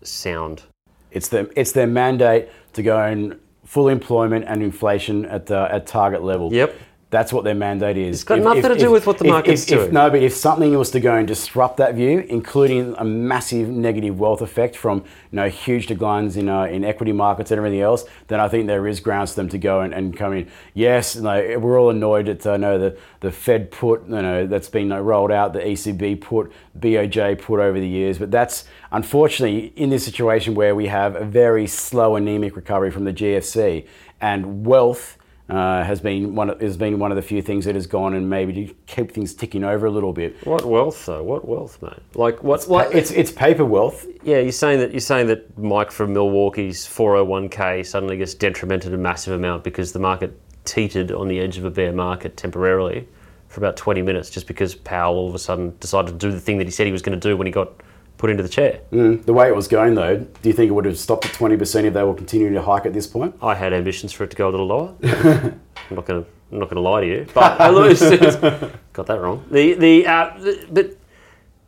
[0.03, 0.63] sound?
[1.11, 5.87] It's their, it's their mandate to go in full employment and inflation at the, at
[5.87, 6.53] target level.
[6.53, 6.75] Yep.
[7.11, 8.15] That's what their mandate is.
[8.15, 9.93] It's got nothing to do with what the market's if, if- doing.
[9.93, 14.17] no, but if something was to go and disrupt that view, including a massive negative
[14.17, 18.05] wealth effect from you know huge declines in uh, in equity markets and everything else,
[18.27, 20.49] then I think there is grounds for them to go and, and come in.
[20.73, 24.47] Yes, you know, we're all annoyed at uh, know the the Fed put you know
[24.47, 28.63] that's been uh, rolled out, the ECB put, BOJ put over the years, but that's
[28.93, 33.85] unfortunately in this situation where we have a very slow anemic recovery from the GFC
[34.21, 35.17] and wealth
[35.51, 38.13] uh, has been one of, has been one of the few things that has gone
[38.13, 40.35] and maybe to keep things ticking over a little bit.
[40.47, 41.21] What wealth, though?
[41.21, 41.99] What wealth, mate?
[42.15, 42.63] Like what?
[42.69, 44.05] what It's it's paper wealth.
[44.23, 48.97] yeah, you're saying that you're saying that Mike from Milwaukee's 401k suddenly gets detrimented a
[48.97, 53.07] massive amount because the market teetered on the edge of a bear market temporarily
[53.49, 56.39] for about 20 minutes just because Powell all of a sudden decided to do the
[56.39, 57.73] thing that he said he was going to do when he got
[58.21, 58.79] put into the chair.
[58.91, 61.33] Mm, the way it was going though, do you think it would have stopped at
[61.33, 63.35] twenty percent if they were continuing to hike at this point?
[63.41, 64.93] I had ambitions for it to go a little lower.
[65.03, 66.29] I'm not going to.
[66.51, 67.99] I'm not going to lie to you, but I lose.
[68.93, 69.43] got that wrong.
[69.49, 70.97] The the, uh, the but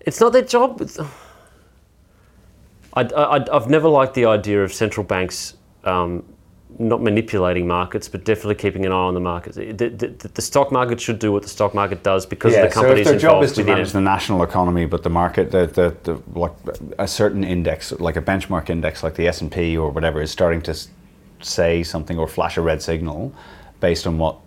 [0.01, 0.87] it's not their job.
[2.95, 6.23] I, I, I've never liked the idea of central banks um,
[6.79, 9.55] not manipulating markets, but definitely keeping an eye on the markets.
[9.55, 12.61] The, the, the stock market should do what the stock market does because of the
[12.61, 13.93] so if companies their job is to manage it.
[13.93, 16.53] the national economy, but the market, the, the, the like
[16.97, 20.31] a certain index, like a benchmark index, like the S and P or whatever, is
[20.31, 20.75] starting to
[21.41, 23.33] say something or flash a red signal
[23.79, 24.37] based on what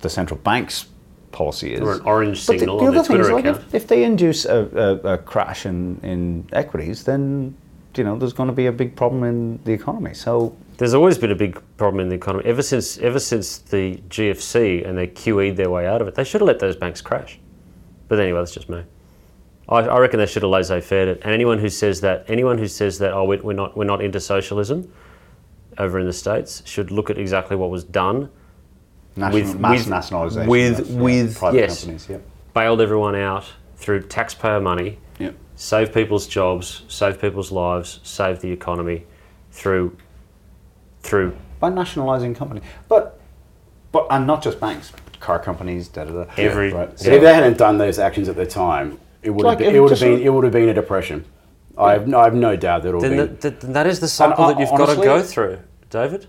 [0.00, 0.86] the central bank's
[1.32, 1.80] policy is.
[1.80, 3.64] Or an orange But the, signal the other thing is, Twitter like, account.
[3.68, 7.56] if, if they induce a, a, a crash in, in equities, then
[7.96, 10.14] you know there's going to be a big problem in the economy.
[10.14, 13.96] So There's always been a big problem in the economy ever since ever since the
[14.08, 16.14] GFC and they QE'd their way out of it.
[16.14, 17.38] They should have let those banks crash.
[18.08, 18.82] But anyway, that's just me.
[19.68, 21.20] I, I reckon they should have laissez-faire it.
[21.22, 24.02] And anyone who says that anyone who says that oh we- we're not we're not
[24.02, 24.92] into socialism,
[25.78, 28.28] over in the states should look at exactly what was done,
[29.16, 30.48] National, With- mass with- nationalisation.
[30.50, 31.80] with- yeah, with- private yes.
[31.80, 32.08] companies.
[32.10, 32.18] Yeah.
[32.52, 33.44] bailed everyone out
[33.76, 35.30] through taxpayer money, Yeah.
[35.56, 39.06] save people's jobs, save people's lives, save the economy
[39.50, 39.96] through
[41.04, 43.20] through By nationalising company, but
[43.92, 46.30] but and not just banks, car companies, da da da.
[46.36, 46.88] Every- right.
[46.90, 49.76] But if they hadn't done those actions at the time, it would Like, have been,
[49.76, 51.24] it would have been it would have been a depression.
[51.78, 53.16] I have no, I have no doubt that it'll then, be.
[53.18, 55.58] that, that, then that is the cycle And, that you've uh, got to go through,
[55.90, 56.26] David.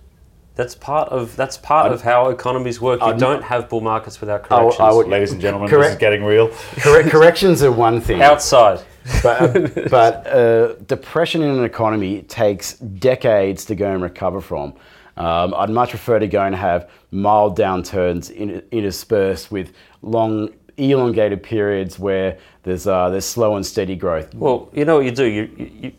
[0.56, 3.02] That's part of that's part of how economies work.
[3.02, 4.80] You I'd- don't have bull markets without I corrections.
[4.80, 5.84] I would- Ladies and gentlemen, Correct.
[5.86, 6.50] this is getting real.
[6.78, 8.22] Correct, corrections are one thing.
[8.22, 8.80] Outside,
[9.24, 14.74] but but uh, depression in an economy takes decades to go and recover from.
[15.18, 21.42] Um, I'd much prefer to go and have mild downturns in, interspersed with long, elongated
[21.42, 24.34] periods where there's uh, there's slow and steady growth.
[24.34, 25.26] well, you know what you do.
[25.26, 25.92] You, you, you,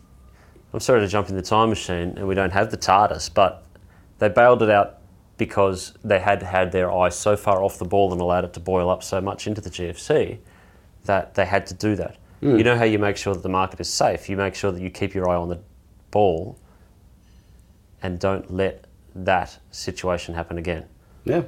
[0.73, 3.63] I'm sorry to jump in the time machine, and we don't have the TARDIS, but
[4.19, 4.97] they bailed it out
[5.37, 8.59] because they had had their eye so far off the ball and allowed it to
[8.59, 10.39] boil up so much into the GFC
[11.05, 12.17] that they had to do that.
[12.41, 14.29] You know how you make sure that the market is safe?
[14.29, 15.59] You make sure that you keep your eye on the
[16.11, 16.59] ball
[18.03, 18.85] and don't let
[19.15, 20.85] that situation happen again.
[21.25, 21.43] Yeah,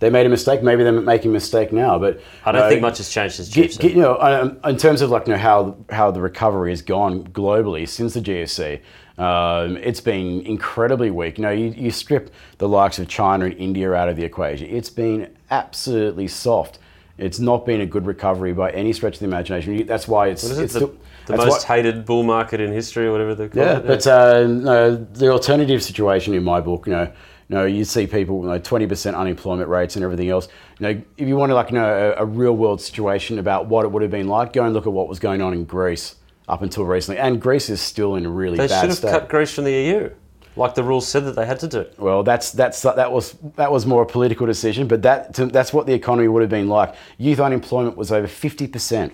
[0.00, 0.62] they made a mistake.
[0.62, 3.48] Maybe they're making a mistake now, but I don't uh, think much has changed since
[3.48, 3.80] Get, GFC.
[3.80, 7.24] get, you know, in terms of like you know how how the recovery has gone
[7.28, 8.80] globally since the GFC,
[9.18, 11.38] um, it's been incredibly weak.
[11.38, 14.68] You know, you, you strip the likes of China and India out of the equation,
[14.68, 16.78] it's been absolutely soft.
[17.16, 19.86] It's not been a good recovery by any stretch of the imagination.
[19.86, 20.58] That's why it's, it?
[20.64, 20.94] it's The, still-
[21.26, 23.86] the most hated bull market in history, or whatever they call yeah, it.
[23.86, 27.04] but uh, no, the alternative situation in my book, you know,
[27.48, 30.48] you know, you see people, you know, twenty percent unemployment rates and everything else.
[30.80, 33.66] You know, if you want to like you know a, a real world situation about
[33.68, 35.64] what it would have been like, go and look at what was going on in
[35.64, 36.16] Greece
[36.48, 38.76] up until recently, and Greece is still in a really they bad state.
[38.76, 39.20] They should have state.
[39.20, 40.10] cut Greece from the EU,
[40.56, 41.86] like the rules said that they had to do.
[41.98, 45.86] Well, that's that's that was that was more a political decision, but that that's what
[45.86, 46.94] the economy would have been like.
[47.18, 49.12] Youth unemployment was over fifty percent.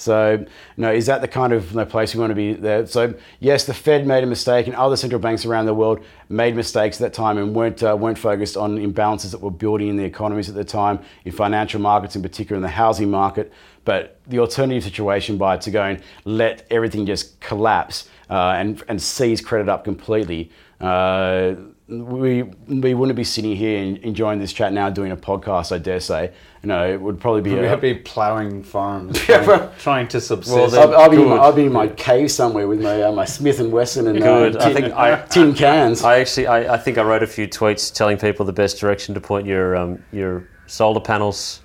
[0.00, 2.52] So, you know, is that the kind of you know, place we want to be
[2.52, 2.86] there?
[2.86, 6.54] So, yes, the Fed made a mistake, and other central banks around the world made
[6.54, 9.96] mistakes at that time and weren't uh, weren't focused on imbalances that were building in
[9.96, 13.52] the economies at the time, in financial markets in particular, in the housing market.
[13.84, 19.02] But the alternative situation by to go and let everything just collapse uh, and and
[19.02, 20.52] seize credit up completely.
[20.80, 21.54] Uh,
[21.88, 25.72] we we wouldn't be sitting here enjoying this chat now, doing a podcast.
[25.72, 27.54] I dare say, you know, it would probably be.
[27.54, 30.54] We a- be ploughing farms, trying, well- trying to subsist.
[30.76, 33.12] Well, I'll, I'll be in my, I'll be in my cave somewhere with my uh,
[33.12, 34.56] my Smith and Wesson and Good.
[34.56, 36.04] uh, I tin, think I- tin cans.
[36.04, 39.14] I actually, I, I think I wrote a few tweets telling people the best direction
[39.14, 41.60] to point your um, your solar panels,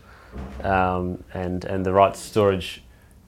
[0.63, 2.81] um, and and the right storage,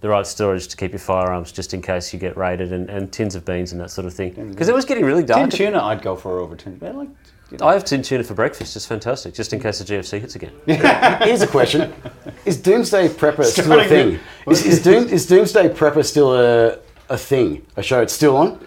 [0.06, 3.12] the right storage to keep your firearms just in case you get raided, and, and
[3.12, 4.52] tins of beans and that sort of thing.
[4.52, 5.50] Because it was getting really tin dark.
[5.50, 6.78] tuna, I'd go for over tin.
[6.78, 7.10] But like,
[7.50, 8.76] you know, I have tin tuna for breakfast.
[8.76, 10.52] It's fantastic, just in case the GFC hits again.
[11.24, 11.92] Here's a question:
[12.46, 14.20] Is Doomsday Prepper still a thing?
[14.48, 16.78] Is, is, Doom, is Doomsday Prepper still a
[17.10, 17.66] a thing?
[17.76, 18.04] A show?
[18.04, 18.60] It's still on?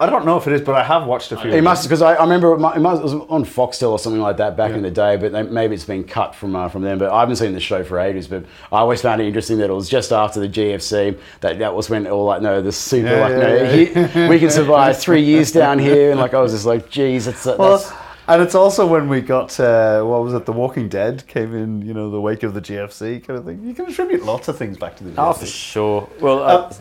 [0.00, 1.50] I don't know if it is, but I have watched a few.
[1.50, 3.98] It must because I, I remember it, mu- it, must, it was on Foxtel or
[3.98, 6.68] something like that back in the day, but they, maybe it's been cut from uh,
[6.68, 6.98] from them.
[6.98, 8.28] But I haven't seen the show for ages.
[8.28, 11.74] But I always found it interesting that it was just after the GFC that that
[11.74, 14.06] was when all like no the super Yeah, like yeah, no yeah.
[14.24, 17.24] he- we can survive three years down here and like I was just like geez
[17.24, 20.44] that's, that's Well, and it's also when we got uh, what was it?
[20.44, 23.64] The Walking Dead came in, you know, the wake of the GFC kind of thing.
[23.64, 25.14] You can attribute lots of things back to the GFC.
[25.18, 26.08] Oh, for sure.
[26.20, 26.72] Well, uh,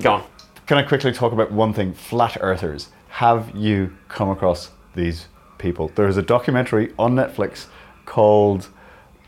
[0.00, 0.24] go on.
[0.66, 1.94] Can I quickly talk about one thing?
[1.94, 2.88] Flat earthers.
[3.08, 5.92] Have you come across these people?
[5.94, 7.66] There's a documentary on Netflix
[8.04, 8.68] called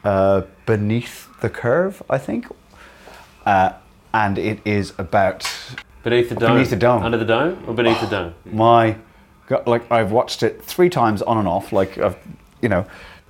[0.02, 2.46] uh, Beneath the Curve, I think.
[3.46, 3.74] Uh,
[4.12, 5.48] and it is about
[6.02, 6.54] Beneath the dome.
[6.54, 7.04] Beneath the dome.
[7.04, 8.34] Under the dome or beneath the dome?
[8.44, 8.96] my.
[9.46, 11.72] God, like, I've watched it three times on and off.
[11.72, 12.18] Like, I've,
[12.60, 12.84] you know,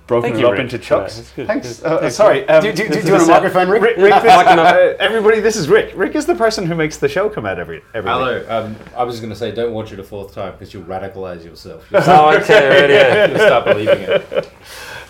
[0.09, 0.61] broken Thank it you, up Rick.
[0.61, 1.15] into chunks.
[1.17, 1.47] that's good.
[1.47, 1.83] Thanks.
[1.83, 2.15] Uh, Thanks.
[2.15, 2.49] sorry.
[2.49, 3.83] Um, do, do, do, do you want a microphone, Rick?
[3.83, 5.93] Rick, Rick this, uh, everybody, this is Rick.
[5.95, 8.09] Rick is the person who makes the show come out every every.
[8.11, 8.43] Hello.
[8.49, 11.45] Um, I was going to say, don't watch it a fourth time because you'll radicalize
[11.45, 11.85] yourself.
[12.11, 13.27] Oh, okay, right, yeah.
[13.27, 14.51] You'll start believing it.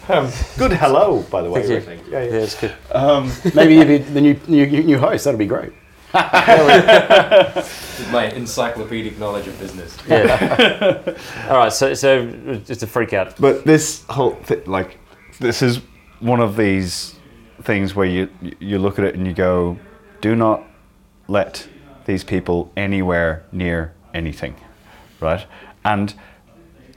[0.58, 1.80] Good hello, by the way.
[1.80, 2.14] Thank you.
[2.14, 2.32] Rick.
[2.32, 2.76] Yeah, it's good.
[3.56, 5.24] Maybe you'd be the new, new new host.
[5.24, 5.72] That'd be great.
[6.14, 9.98] With my encyclopedic knowledge of business.
[10.08, 11.16] Yeah.
[11.50, 13.40] All right, so so just a freak out.
[13.40, 15.00] But this whole thing, like,
[15.40, 15.82] this is
[16.20, 17.16] one of these
[17.64, 18.30] things where you
[18.60, 19.78] you look at it and you go,
[20.22, 20.64] do not
[21.28, 21.68] let
[22.06, 24.56] these people anywhere near anything,
[25.20, 25.46] right?
[25.86, 26.14] And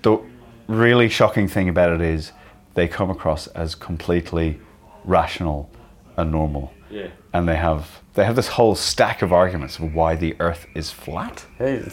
[0.03, 0.19] the
[0.67, 2.33] really shocking thing about it is
[2.75, 4.61] they come across as completely
[5.05, 5.71] rational
[6.17, 6.73] and normal.
[6.91, 7.09] Yeah.
[7.33, 10.91] And they have they have this whole stack of arguments of why the Earth is
[10.91, 11.45] flat.
[11.59, 11.83] Hey,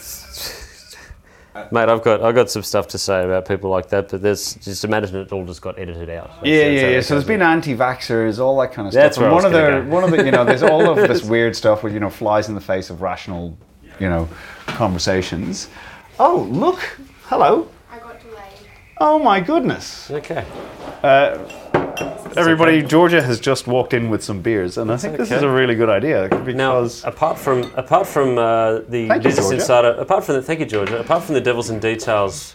[1.72, 4.54] Mate, I've got I've got some stuff to say about people like that, but there's
[4.54, 6.30] just imagine it all just got edited out.
[6.44, 7.00] Yeah, yeah, That's- yeah.
[7.00, 9.22] So there's been anti-vaxxers, all that kind of That's stuff.
[9.22, 9.94] where And I one was of the go.
[9.94, 12.48] one of the you know, there's all of this weird stuff with you know flies
[12.48, 13.58] in the face of rational,
[13.98, 14.28] you know,
[14.66, 15.68] conversations.
[16.20, 16.78] Oh, look,
[17.24, 17.68] hello.
[17.90, 18.42] I got delayed.
[18.98, 20.08] Oh my goodness.
[20.10, 20.44] Okay.
[21.02, 21.38] Uh,
[22.36, 25.50] Everybody, Georgia has just walked in with some beers, and I think this is a
[25.50, 29.50] really good idea Now, because apart from apart from uh, the Business.
[29.50, 31.00] Insider, apart from the thank you, Georgia.
[31.00, 32.54] Apart from the Devils and Details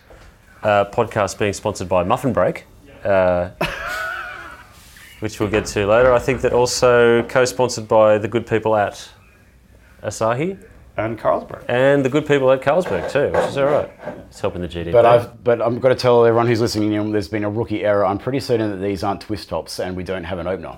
[0.64, 2.66] uh, podcast being sponsored by Muffin Break,
[3.04, 3.50] uh,
[5.20, 9.10] which we'll get to later, I think that also co-sponsored by the good people at
[10.02, 10.58] Asahi
[10.98, 11.66] And Carlsberg.
[11.68, 13.89] and the good people at Carlsberg too, which is all right.
[14.30, 14.93] It's helping the GDP.
[14.93, 17.50] But I've but I'm got to tell everyone who's listening, you know, there's been a
[17.50, 18.06] rookie error.
[18.06, 20.78] I'm pretty certain that these aren't twist tops, and we don't have an opener.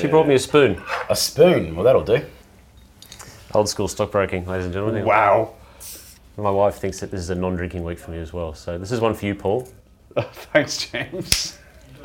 [0.00, 0.80] she brought me a spoon.
[1.10, 1.74] A spoon.
[1.74, 2.24] Well, that'll do.
[3.54, 5.04] Old school stockbroking, ladies and gentlemen.
[5.04, 5.54] Wow.
[6.36, 8.52] My wife thinks that this is a non-drinking week for me as well.
[8.54, 9.66] So this is one for you, Paul.
[10.52, 11.58] Thanks, James.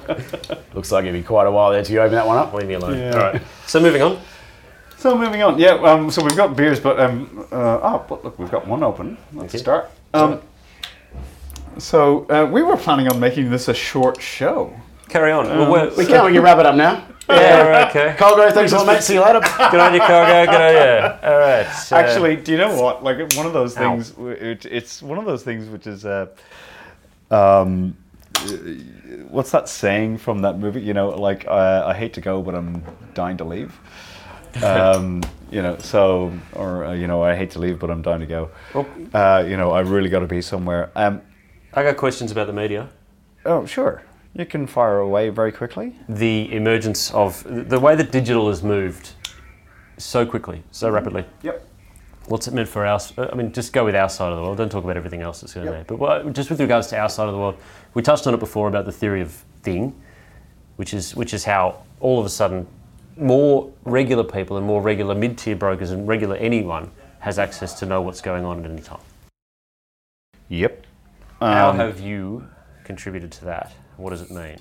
[0.73, 2.53] Looks like it'll be quite a while there till you open that one up.
[2.53, 2.97] Leave me alone.
[2.97, 3.11] Yeah.
[3.11, 3.41] All right.
[3.67, 4.19] So moving on.
[5.01, 5.71] So moving on, yeah.
[5.71, 9.17] Um, so we've got beers, but um, uh, oh, but look, we've got one open.
[9.33, 9.57] Let's Okay.
[9.63, 9.89] start.
[10.13, 10.39] Um,
[11.79, 14.71] so uh, we were planning on making this a short show.
[15.09, 15.47] Carry on.
[15.47, 16.23] well, we're, We can.
[16.25, 17.03] We can wrap it up now.
[17.27, 18.15] yeah, right, okay.
[18.19, 19.01] Colgo, thanks a lot, mate.
[19.01, 19.39] See you later.
[19.39, 20.45] Good on you, Colgo.
[20.45, 20.73] Good on
[21.23, 21.29] you.
[21.33, 21.65] All right.
[21.73, 23.03] so- Actually, do you know what?
[23.03, 24.11] Like one of those things.
[24.11, 26.05] w- It, it's one of those things which is.
[26.05, 26.27] Uh,
[27.31, 27.97] um,
[29.29, 30.81] what's that saying from that movie?
[30.81, 32.83] You know, like uh, I hate to go, but I'm
[33.15, 33.75] dying to leave.
[34.63, 35.21] Um,
[35.51, 38.25] you know, so or uh, you know, I hate to leave, but I'm dying to
[38.25, 38.49] go.
[38.75, 38.85] Oh.
[39.13, 40.91] Uh, you know, I really got to be somewhere.
[40.95, 41.21] Um,
[41.73, 42.89] I got questions about the media.
[43.45, 45.95] oh, sure, you can fire away very quickly.
[46.07, 49.11] The emergence of the way that digital has moved
[49.97, 51.25] so quickly, so rapidly.
[51.43, 51.67] Yep.
[52.27, 52.99] What's it meant for our?
[53.17, 54.57] I mean, just go with our side of the world.
[54.57, 55.73] Don't talk about everything else that's going Yep.
[55.75, 55.83] there.
[55.85, 57.57] But what, just with regards to our side of the world,
[57.93, 59.31] we touched on it before about the theory of
[59.63, 59.93] thing,
[60.75, 62.67] which is which is how all of a sudden
[63.17, 68.01] more regular people and more regular mid-tier brokers and regular anyone has access to know
[68.01, 68.99] what's going on at any time.
[70.49, 70.85] Yep.
[71.39, 72.47] How Um, have you
[72.83, 73.71] contributed to that?
[73.97, 74.57] What does it mean?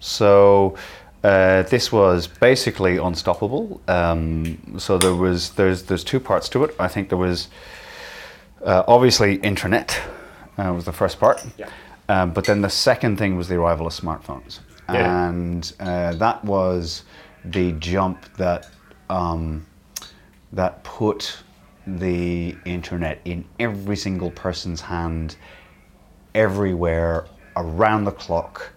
[0.00, 0.76] So
[1.22, 3.80] uh, this was basically unstoppable.
[3.88, 6.74] Um, so there was there's there's two parts to it.
[6.78, 7.48] I think there was
[8.64, 9.98] uh, obviously intranet
[10.58, 11.68] uh, was the first part, Yeah.
[12.08, 15.28] um, but then the second thing was the arrival of smartphones, Yeah.
[15.28, 17.04] and uh, that was
[17.44, 18.68] the jump that
[19.08, 19.66] um,
[20.52, 21.38] that put
[21.86, 25.36] the internet in every single person's hand,
[26.34, 27.26] everywhere,
[27.56, 28.72] around the clock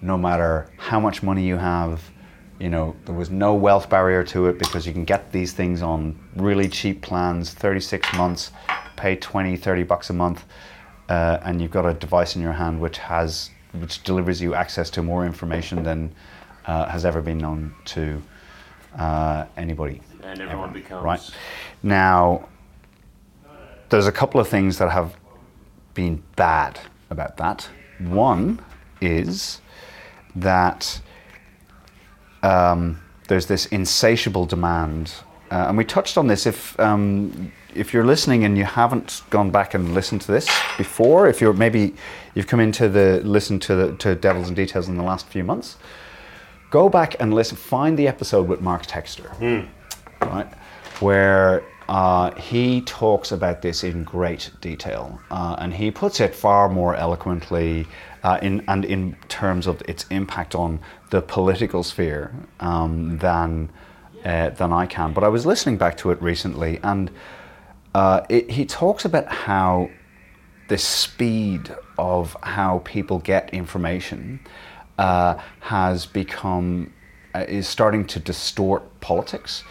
[0.00, 2.10] no matter how much money you have.
[2.58, 5.82] You know, there was no wealth barrier to it because you can get these things
[5.82, 8.50] on really cheap plans, 36 months,
[8.96, 10.44] pay 20, 30 bucks a month,
[11.08, 14.88] uh, and you've got a device in your hand which has, which delivers you access
[14.90, 16.14] to more information than
[16.66, 18.22] uh, has ever been known to
[18.98, 20.00] uh, anybody.
[20.22, 21.30] And everyone becomes Right.
[21.82, 22.48] Now,
[23.88, 25.16] there's a couple of things that have
[25.94, 27.68] been bad about that.
[27.98, 28.60] One
[29.00, 29.60] is
[30.34, 31.00] that
[32.42, 35.12] um, there's this insatiable demand,
[35.50, 36.46] uh, and we touched on this.
[36.46, 41.28] If um, if you're listening and you haven't gone back and listened to this before,
[41.28, 41.94] if you're maybe
[42.34, 45.44] you've come into the listen to the, to Devils and Details in the last few
[45.44, 45.76] months,
[46.70, 47.56] go back and listen.
[47.56, 49.68] Find the episode with Mark Texter
[50.20, 50.48] right,
[51.00, 56.68] where uh, he talks about this in great detail, uh, and he puts it far
[56.68, 57.86] more eloquently
[58.22, 63.70] uh, in and in terms of its impact on the political sphere um, than
[64.24, 65.12] uh, than I can.
[65.12, 67.10] But I was listening back to it recently, and
[67.94, 69.90] uh, it, he talks about how
[70.68, 74.40] the speed of how people get information
[74.98, 76.92] uh, has become
[77.34, 79.62] uh, is starting to distort politics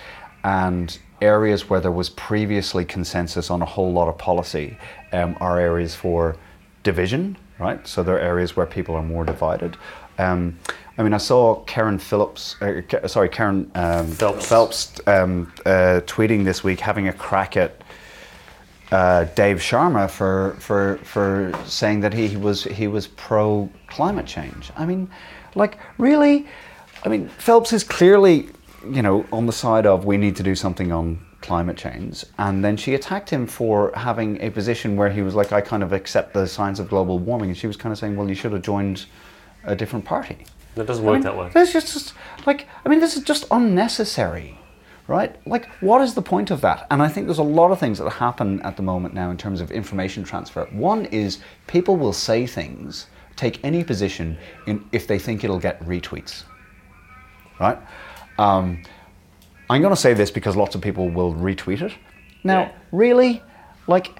[0.43, 4.77] and areas where there was previously consensus on a whole lot of policy
[5.13, 6.35] um, are areas for
[6.83, 9.77] division right so there are areas where people are more divided
[10.17, 10.57] um,
[10.97, 14.47] I mean, I saw Kerryn Phillips, uh, sorry, Kerryn um, Phelps.
[14.47, 17.81] Phelps um, uh, tweeting this week, having a crack at
[18.91, 24.71] uh, Dave Sharma for for for saying that he was he was pro climate change.
[24.75, 25.09] I mean,
[25.55, 26.47] like really,
[27.03, 28.49] I mean Phelps is clearly
[28.89, 32.63] you know on the side of we need to do something on climate change, and
[32.63, 35.93] then she attacked him for having a position where he was like, I kind of
[35.93, 38.51] accept the science of global warming, and she was kind of saying, well, you should
[38.51, 39.05] have joined
[39.63, 40.37] a different party.
[40.75, 41.49] That doesn't I work mean, that way.
[41.53, 42.13] This is just
[42.45, 44.59] like I mean, this is just unnecessary,
[45.07, 45.35] right?
[45.47, 46.87] Like, what is the point of that?
[46.89, 49.37] And I think there's a lot of things that happen at the moment now in
[49.37, 50.65] terms of information transfer.
[50.71, 55.79] One is people will say things, take any position in, if they think it'll get
[55.83, 56.43] retweets,
[57.59, 57.77] right?
[58.39, 58.81] Um,
[59.69, 61.93] I'm going to say this because lots of people will retweet it.
[62.43, 62.71] Now, Yeah.
[62.91, 63.43] really,
[63.87, 64.19] like,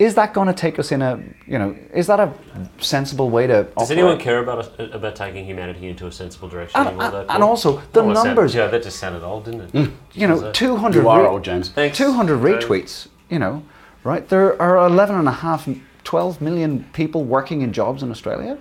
[0.00, 2.32] is that going to take us in a, you know, is that a
[2.78, 3.68] sensible way to?
[3.76, 7.04] Does anyone care about us, about taking humanity into a sensible direction And- anymore?
[7.04, 7.42] and- though, and Paul?
[7.42, 8.54] also the Oh, that numbers.
[8.54, 9.72] yeah, that just sounded old, didn't it?
[9.72, 9.90] Mm.
[10.14, 10.54] You know, it?
[10.54, 11.68] 200 You are re- old, James.
[11.68, 11.98] Thanks.
[11.98, 12.64] 200 James.
[12.64, 13.62] retweets, you know,
[14.02, 14.26] right?
[14.26, 15.68] There are 11 and a half,
[16.02, 18.56] 12 million people working in jobs in Australia,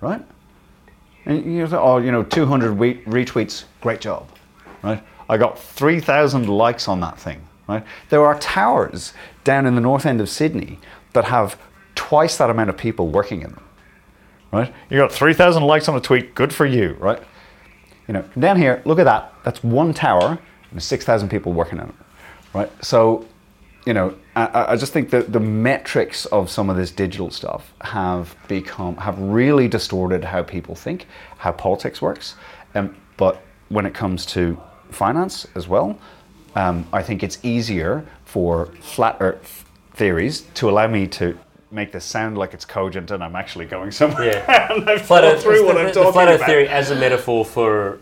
[0.00, 0.22] right?
[1.26, 4.28] And you say, oh, you know, 200 retweets, great job,
[4.84, 5.02] right?
[5.28, 7.40] I got 3,000 likes on that thing,
[7.70, 7.84] right?
[8.08, 9.14] There are towers
[9.44, 10.78] down in the north end of Sydney
[11.12, 11.58] that have
[11.94, 13.64] twice that amount of people working in them,
[14.52, 14.74] right?
[14.90, 17.22] You got 3,000 likes on a tweet, good for you, right?
[18.08, 19.32] You know, down here, look at that.
[19.44, 20.38] That's one tower
[20.72, 21.94] and 6,000 people working in it,
[22.52, 22.84] right?
[22.84, 23.26] So,
[23.86, 27.72] you know, I, I just think that the metrics of some of this digital stuff
[27.82, 31.06] have become, have really distorted how people think,
[31.38, 32.34] how politics works.
[32.74, 34.60] Um, but when it comes to
[34.90, 35.98] finance as well,
[36.54, 41.38] um, I think it's easier for flat earth theories to allow me to
[41.70, 44.24] make this sound like it's cogent and I'm actually going somewhere.
[44.48, 44.72] Yeah.
[44.72, 46.46] and I've Flat Earth, through what the, I'm the talking flat Earth about.
[46.46, 48.00] theory as a metaphor for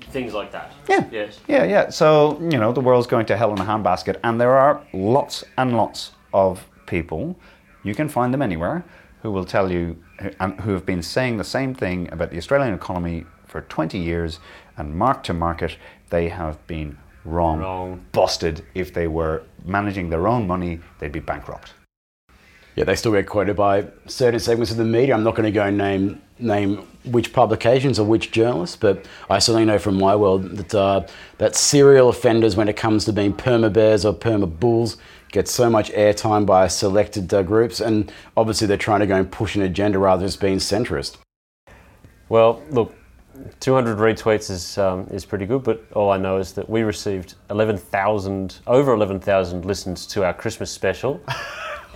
[0.00, 0.72] things like that.
[0.88, 1.08] Yeah.
[1.10, 1.40] Yes.
[1.48, 1.90] Yeah, yeah.
[1.90, 5.44] So, you know, the world's going to hell in a handbasket, and there are lots
[5.58, 7.36] and lots of people,
[7.82, 8.84] you can find them anywhere,
[9.22, 9.96] who will tell you,
[10.38, 14.38] and who have been saying the same thing about the Australian economy for 20 years,
[14.76, 15.76] and mark to market,
[16.10, 18.04] they have been wrong, Wrong.
[18.12, 18.64] busted.
[18.74, 21.72] If they were managing their own money, they'd be bankrupt.
[22.76, 25.14] Yeah, they still get quoted by certain segments of the media.
[25.14, 29.66] I'm not going to go name name which publications or which journalists, but I certainly
[29.66, 31.06] know from my world that uh,
[31.38, 34.96] that serial offenders, when it comes to being perma bears or perma bulls,
[35.32, 39.30] get so much airtime by selected uh, groups, and obviously they're trying to go and
[39.30, 41.16] push an agenda rather than just being centrist.
[42.28, 42.94] Well, look,
[43.60, 47.34] 200 retweets is um, is pretty good, but all I know is that we received
[47.50, 51.20] 11,000, over 11,000 listens to our Christmas special.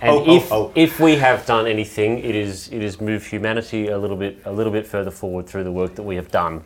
[0.01, 0.71] And Oh, oh, if oh.
[0.75, 4.51] if we have done anything, it is it is move humanity a little bit a
[4.51, 6.65] little bit further forward through the work that we have done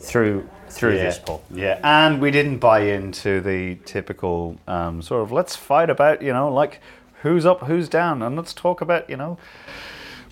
[0.00, 1.42] through through this, Paul.
[1.50, 6.32] Yeah, and we didn't buy into the typical um, sort of let's fight about, you
[6.32, 6.80] know, like
[7.22, 9.38] who's up, who's down, and let's talk about, you know,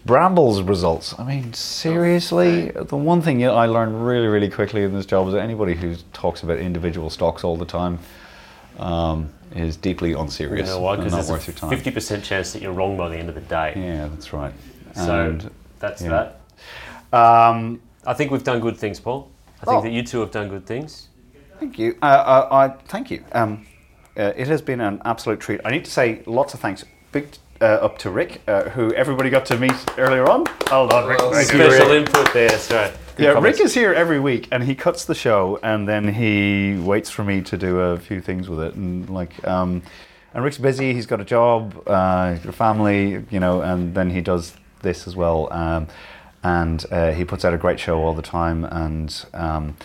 [0.07, 1.14] Brambles' results.
[1.18, 5.07] I mean, seriously, the one thing you know, I learned really, really quickly in this
[5.07, 7.98] job is that anybody who talks about individual stocks all the time
[8.78, 10.94] um, is deeply unserious You know why?
[10.94, 11.70] and Because not worth a your time.
[11.70, 13.72] fifty percent chance that you're wrong by the end of the day.
[13.76, 14.52] Yeah, that's right.
[14.94, 16.30] So And, that's yeah.
[17.12, 17.18] that.
[17.18, 19.30] um, I think we've done good things, Paul.
[19.62, 19.82] I think Oh.
[19.82, 21.09] that you two have done good things.
[21.59, 21.96] Thank you.
[22.02, 23.24] Uh, uh, I thank you.
[23.32, 23.66] Um,
[24.18, 25.61] uh, it has been an absolute treat.
[25.64, 26.84] I need to say lots of thanks.
[27.12, 27.28] Big
[27.65, 30.45] uh, up to Rick, uh, who everybody got to meet earlier on.
[30.69, 31.19] Hold on, Rick.
[31.19, 31.47] Well, Rick.
[31.47, 32.51] Special input there.
[32.51, 32.93] That's right.
[33.17, 33.59] Good Yeah, comments.
[33.59, 37.25] Rick is here every week, and he cuts the show, and then he waits for
[37.25, 39.83] me to do a few things with it, and like, um,
[40.35, 40.93] and Rick's busy.
[40.93, 44.55] He's got a job, uh, he's got a family, you know, and then he does
[44.83, 45.89] this as well, um,
[46.43, 49.25] and uh, he puts out a great show all the time, and.
[49.33, 49.77] Um,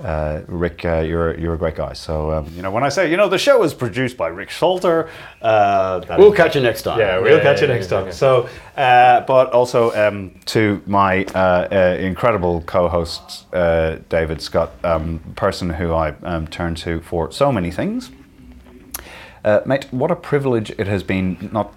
[0.00, 1.92] uh, Rick, uh, you're you're a great guy.
[1.92, 4.50] So um, you know when I say you know the show is produced by Rick
[4.50, 5.08] Salter.
[5.40, 6.98] Uh, We'll catch you next time.
[6.98, 8.12] yeah, we'll Yeah, catch you next yeah, time.
[8.12, 15.20] So, uh, but also um, to my uh, uh, incredible co-host uh, David Scutt, um,
[15.36, 18.10] person who I um, turn to for so many things.
[19.44, 21.74] Uh, mate, what a privilege it has been not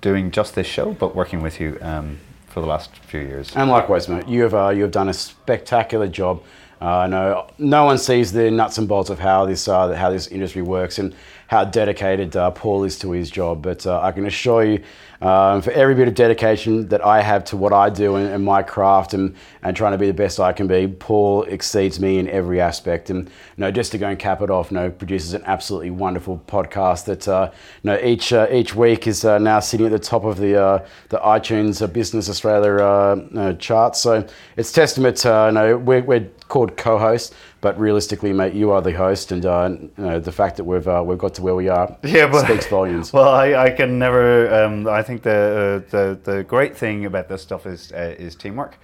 [0.00, 2.18] doing just this show, but working with you um,
[2.48, 3.54] for the last few years.
[3.56, 6.42] And likewise, mate, you have uh, you have done a spectacular job.
[6.80, 10.28] Uh, no, no one sees the nuts and bolts of how this uh, how this
[10.28, 11.14] industry works and
[11.48, 13.62] how dedicated uh, Paul is to his job.
[13.62, 14.84] But uh, I can assure you,
[15.22, 18.44] um, for every bit of dedication that I have to what I do and, and
[18.44, 22.18] my craft and, and trying to be the best I can be, Paul exceeds me
[22.18, 23.08] in every aspect.
[23.08, 25.90] And you know, just to go and cap it off, you know, produces an absolutely
[25.90, 27.50] wonderful podcast that uh,
[27.82, 31.18] you know each uh, each week is now sitting at the top of the the
[31.18, 34.00] iTunes Business Australia charts.
[34.00, 34.26] So
[34.56, 38.80] it's testament to uh, you know we're, we're called co-host, but realistically, mate, you are
[38.82, 41.54] the host, and uh, you know the fact that we've uh, we've got to where
[41.54, 43.12] we are Yeah, but speaks volumes.
[43.18, 44.52] Well, I, I can never.
[44.64, 48.34] Um, I think the, uh, the the great thing about this stuff is uh, is
[48.36, 48.76] teamwork,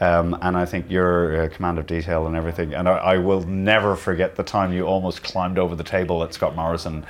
[0.00, 2.74] um, and I think your uh, command of detail and everything.
[2.74, 6.32] And I, I will never forget the time you almost climbed over the table at
[6.34, 7.04] Scott Morrison.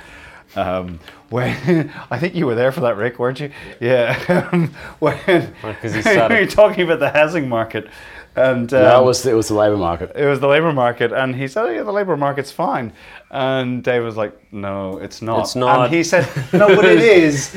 [0.55, 0.99] Um,
[1.29, 3.49] when I think you were there for that, Rick, weren't you?
[3.79, 4.47] Yeah.
[4.51, 5.17] Um, when
[5.63, 7.87] Right, 'cause he started- were talking about the housing market,
[8.35, 10.11] and um, No, it was it was the labour market.
[10.15, 12.93] it was the labour market, and he said, "Yeah, the labour market's fine."
[13.31, 15.85] And Dave was like, "No, it's not." It's not.
[15.85, 17.55] And he said, "No, but it is."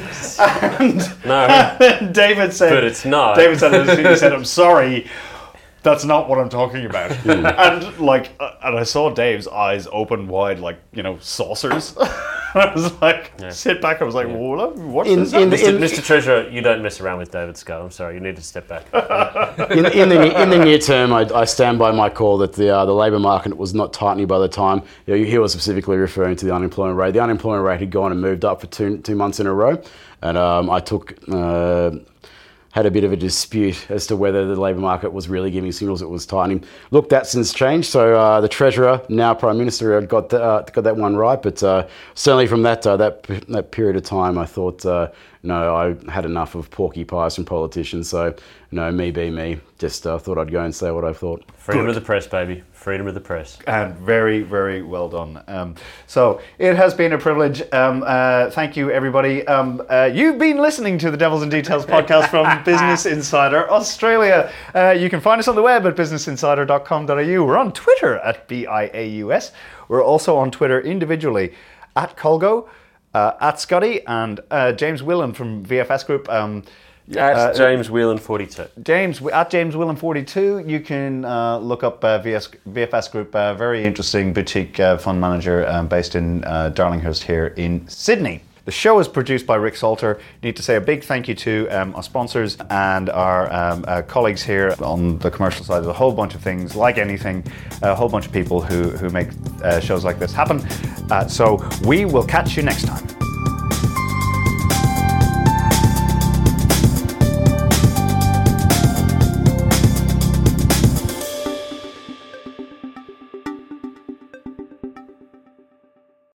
[0.81, 1.47] And No,
[1.79, 3.37] then David said, but it's not.
[3.37, 5.07] David said, he said, I'm sorry.
[5.87, 7.12] That's not what I'm talking about.
[7.26, 11.97] and like, uh, and I saw Dave's eyes open wide, like you know, saucers.
[12.57, 14.01] I was like, sit back.
[14.01, 15.32] I was like, well, what's In- this?
[15.32, 15.78] in the- Mr.
[15.78, 16.05] Mr.
[16.05, 17.80] Treasurer, you don't mess around with David Scutt.
[17.82, 18.82] I'm sorry, you need to step back.
[19.70, 22.74] in, in, the, in the near term, I, I stand by my call that the,
[22.74, 24.82] uh, the labour market was not tightening by the time.
[25.07, 27.12] You know, he was specifically referring to the unemployment rate.
[27.12, 29.80] The unemployment rate had gone and moved up for two, two months in a row.
[30.22, 31.91] And um, I took, uh,
[32.77, 35.72] had a bit of a dispute as to whether the labour market was really giving
[35.72, 36.62] signals it was tightening.
[36.91, 37.89] Look, that's since changed.
[37.89, 41.41] So uh, the Treasurer, now Prime Minister, had got, the, uh, got that one right.
[41.41, 45.11] But uh, certainly from that, uh, that, that period of time, I thought, uh,
[45.43, 48.11] no, I had enough of porky pies from politicians.
[48.11, 48.35] So,
[48.70, 49.59] no, me be me.
[49.79, 51.51] Just uh, thought I'd go and say what I thought.
[51.57, 52.62] Freedom of the press, baby.
[52.87, 53.59] Freedom of the press.
[53.66, 55.43] and very, very well done.
[55.49, 55.74] Um,
[56.07, 57.61] so it has been a privilege.
[57.72, 59.45] Um, uh, thank you, everybody.
[59.49, 64.53] Um, uh, you've been listening to the Devils and Details podcast from Business Insider Australia.
[64.72, 67.45] Uh, you can find us on the web at businessinsider.com.au.
[67.45, 69.51] We're on Twitter at BIAUS.
[69.89, 71.55] We're also on Twitter individually
[71.97, 72.68] at Colgo,
[73.14, 76.28] uh, at Scotty, and uh, James Whelan from VFS Group.
[77.12, 78.66] Um, At uh, James Whelan 42.
[78.82, 80.64] James at James Whelan 42.
[80.66, 85.20] You can uh, look up uh, VS, VFS Group, uh, very interesting boutique uh, fund
[85.20, 88.42] manager um, based in uh, Darlinghurst here in Sydney.
[88.64, 90.18] The show is produced by Rick Salter.
[90.42, 94.02] Need to say a big thank you to um, our sponsors and our um, uh,
[94.02, 95.76] colleagues here on the commercial side.
[95.76, 97.44] There's a whole bunch of things, like anything,
[97.82, 99.28] a whole bunch of people who, who make
[99.62, 100.66] uh, shows like this happen.
[101.12, 103.07] Uh, so we will catch you next time.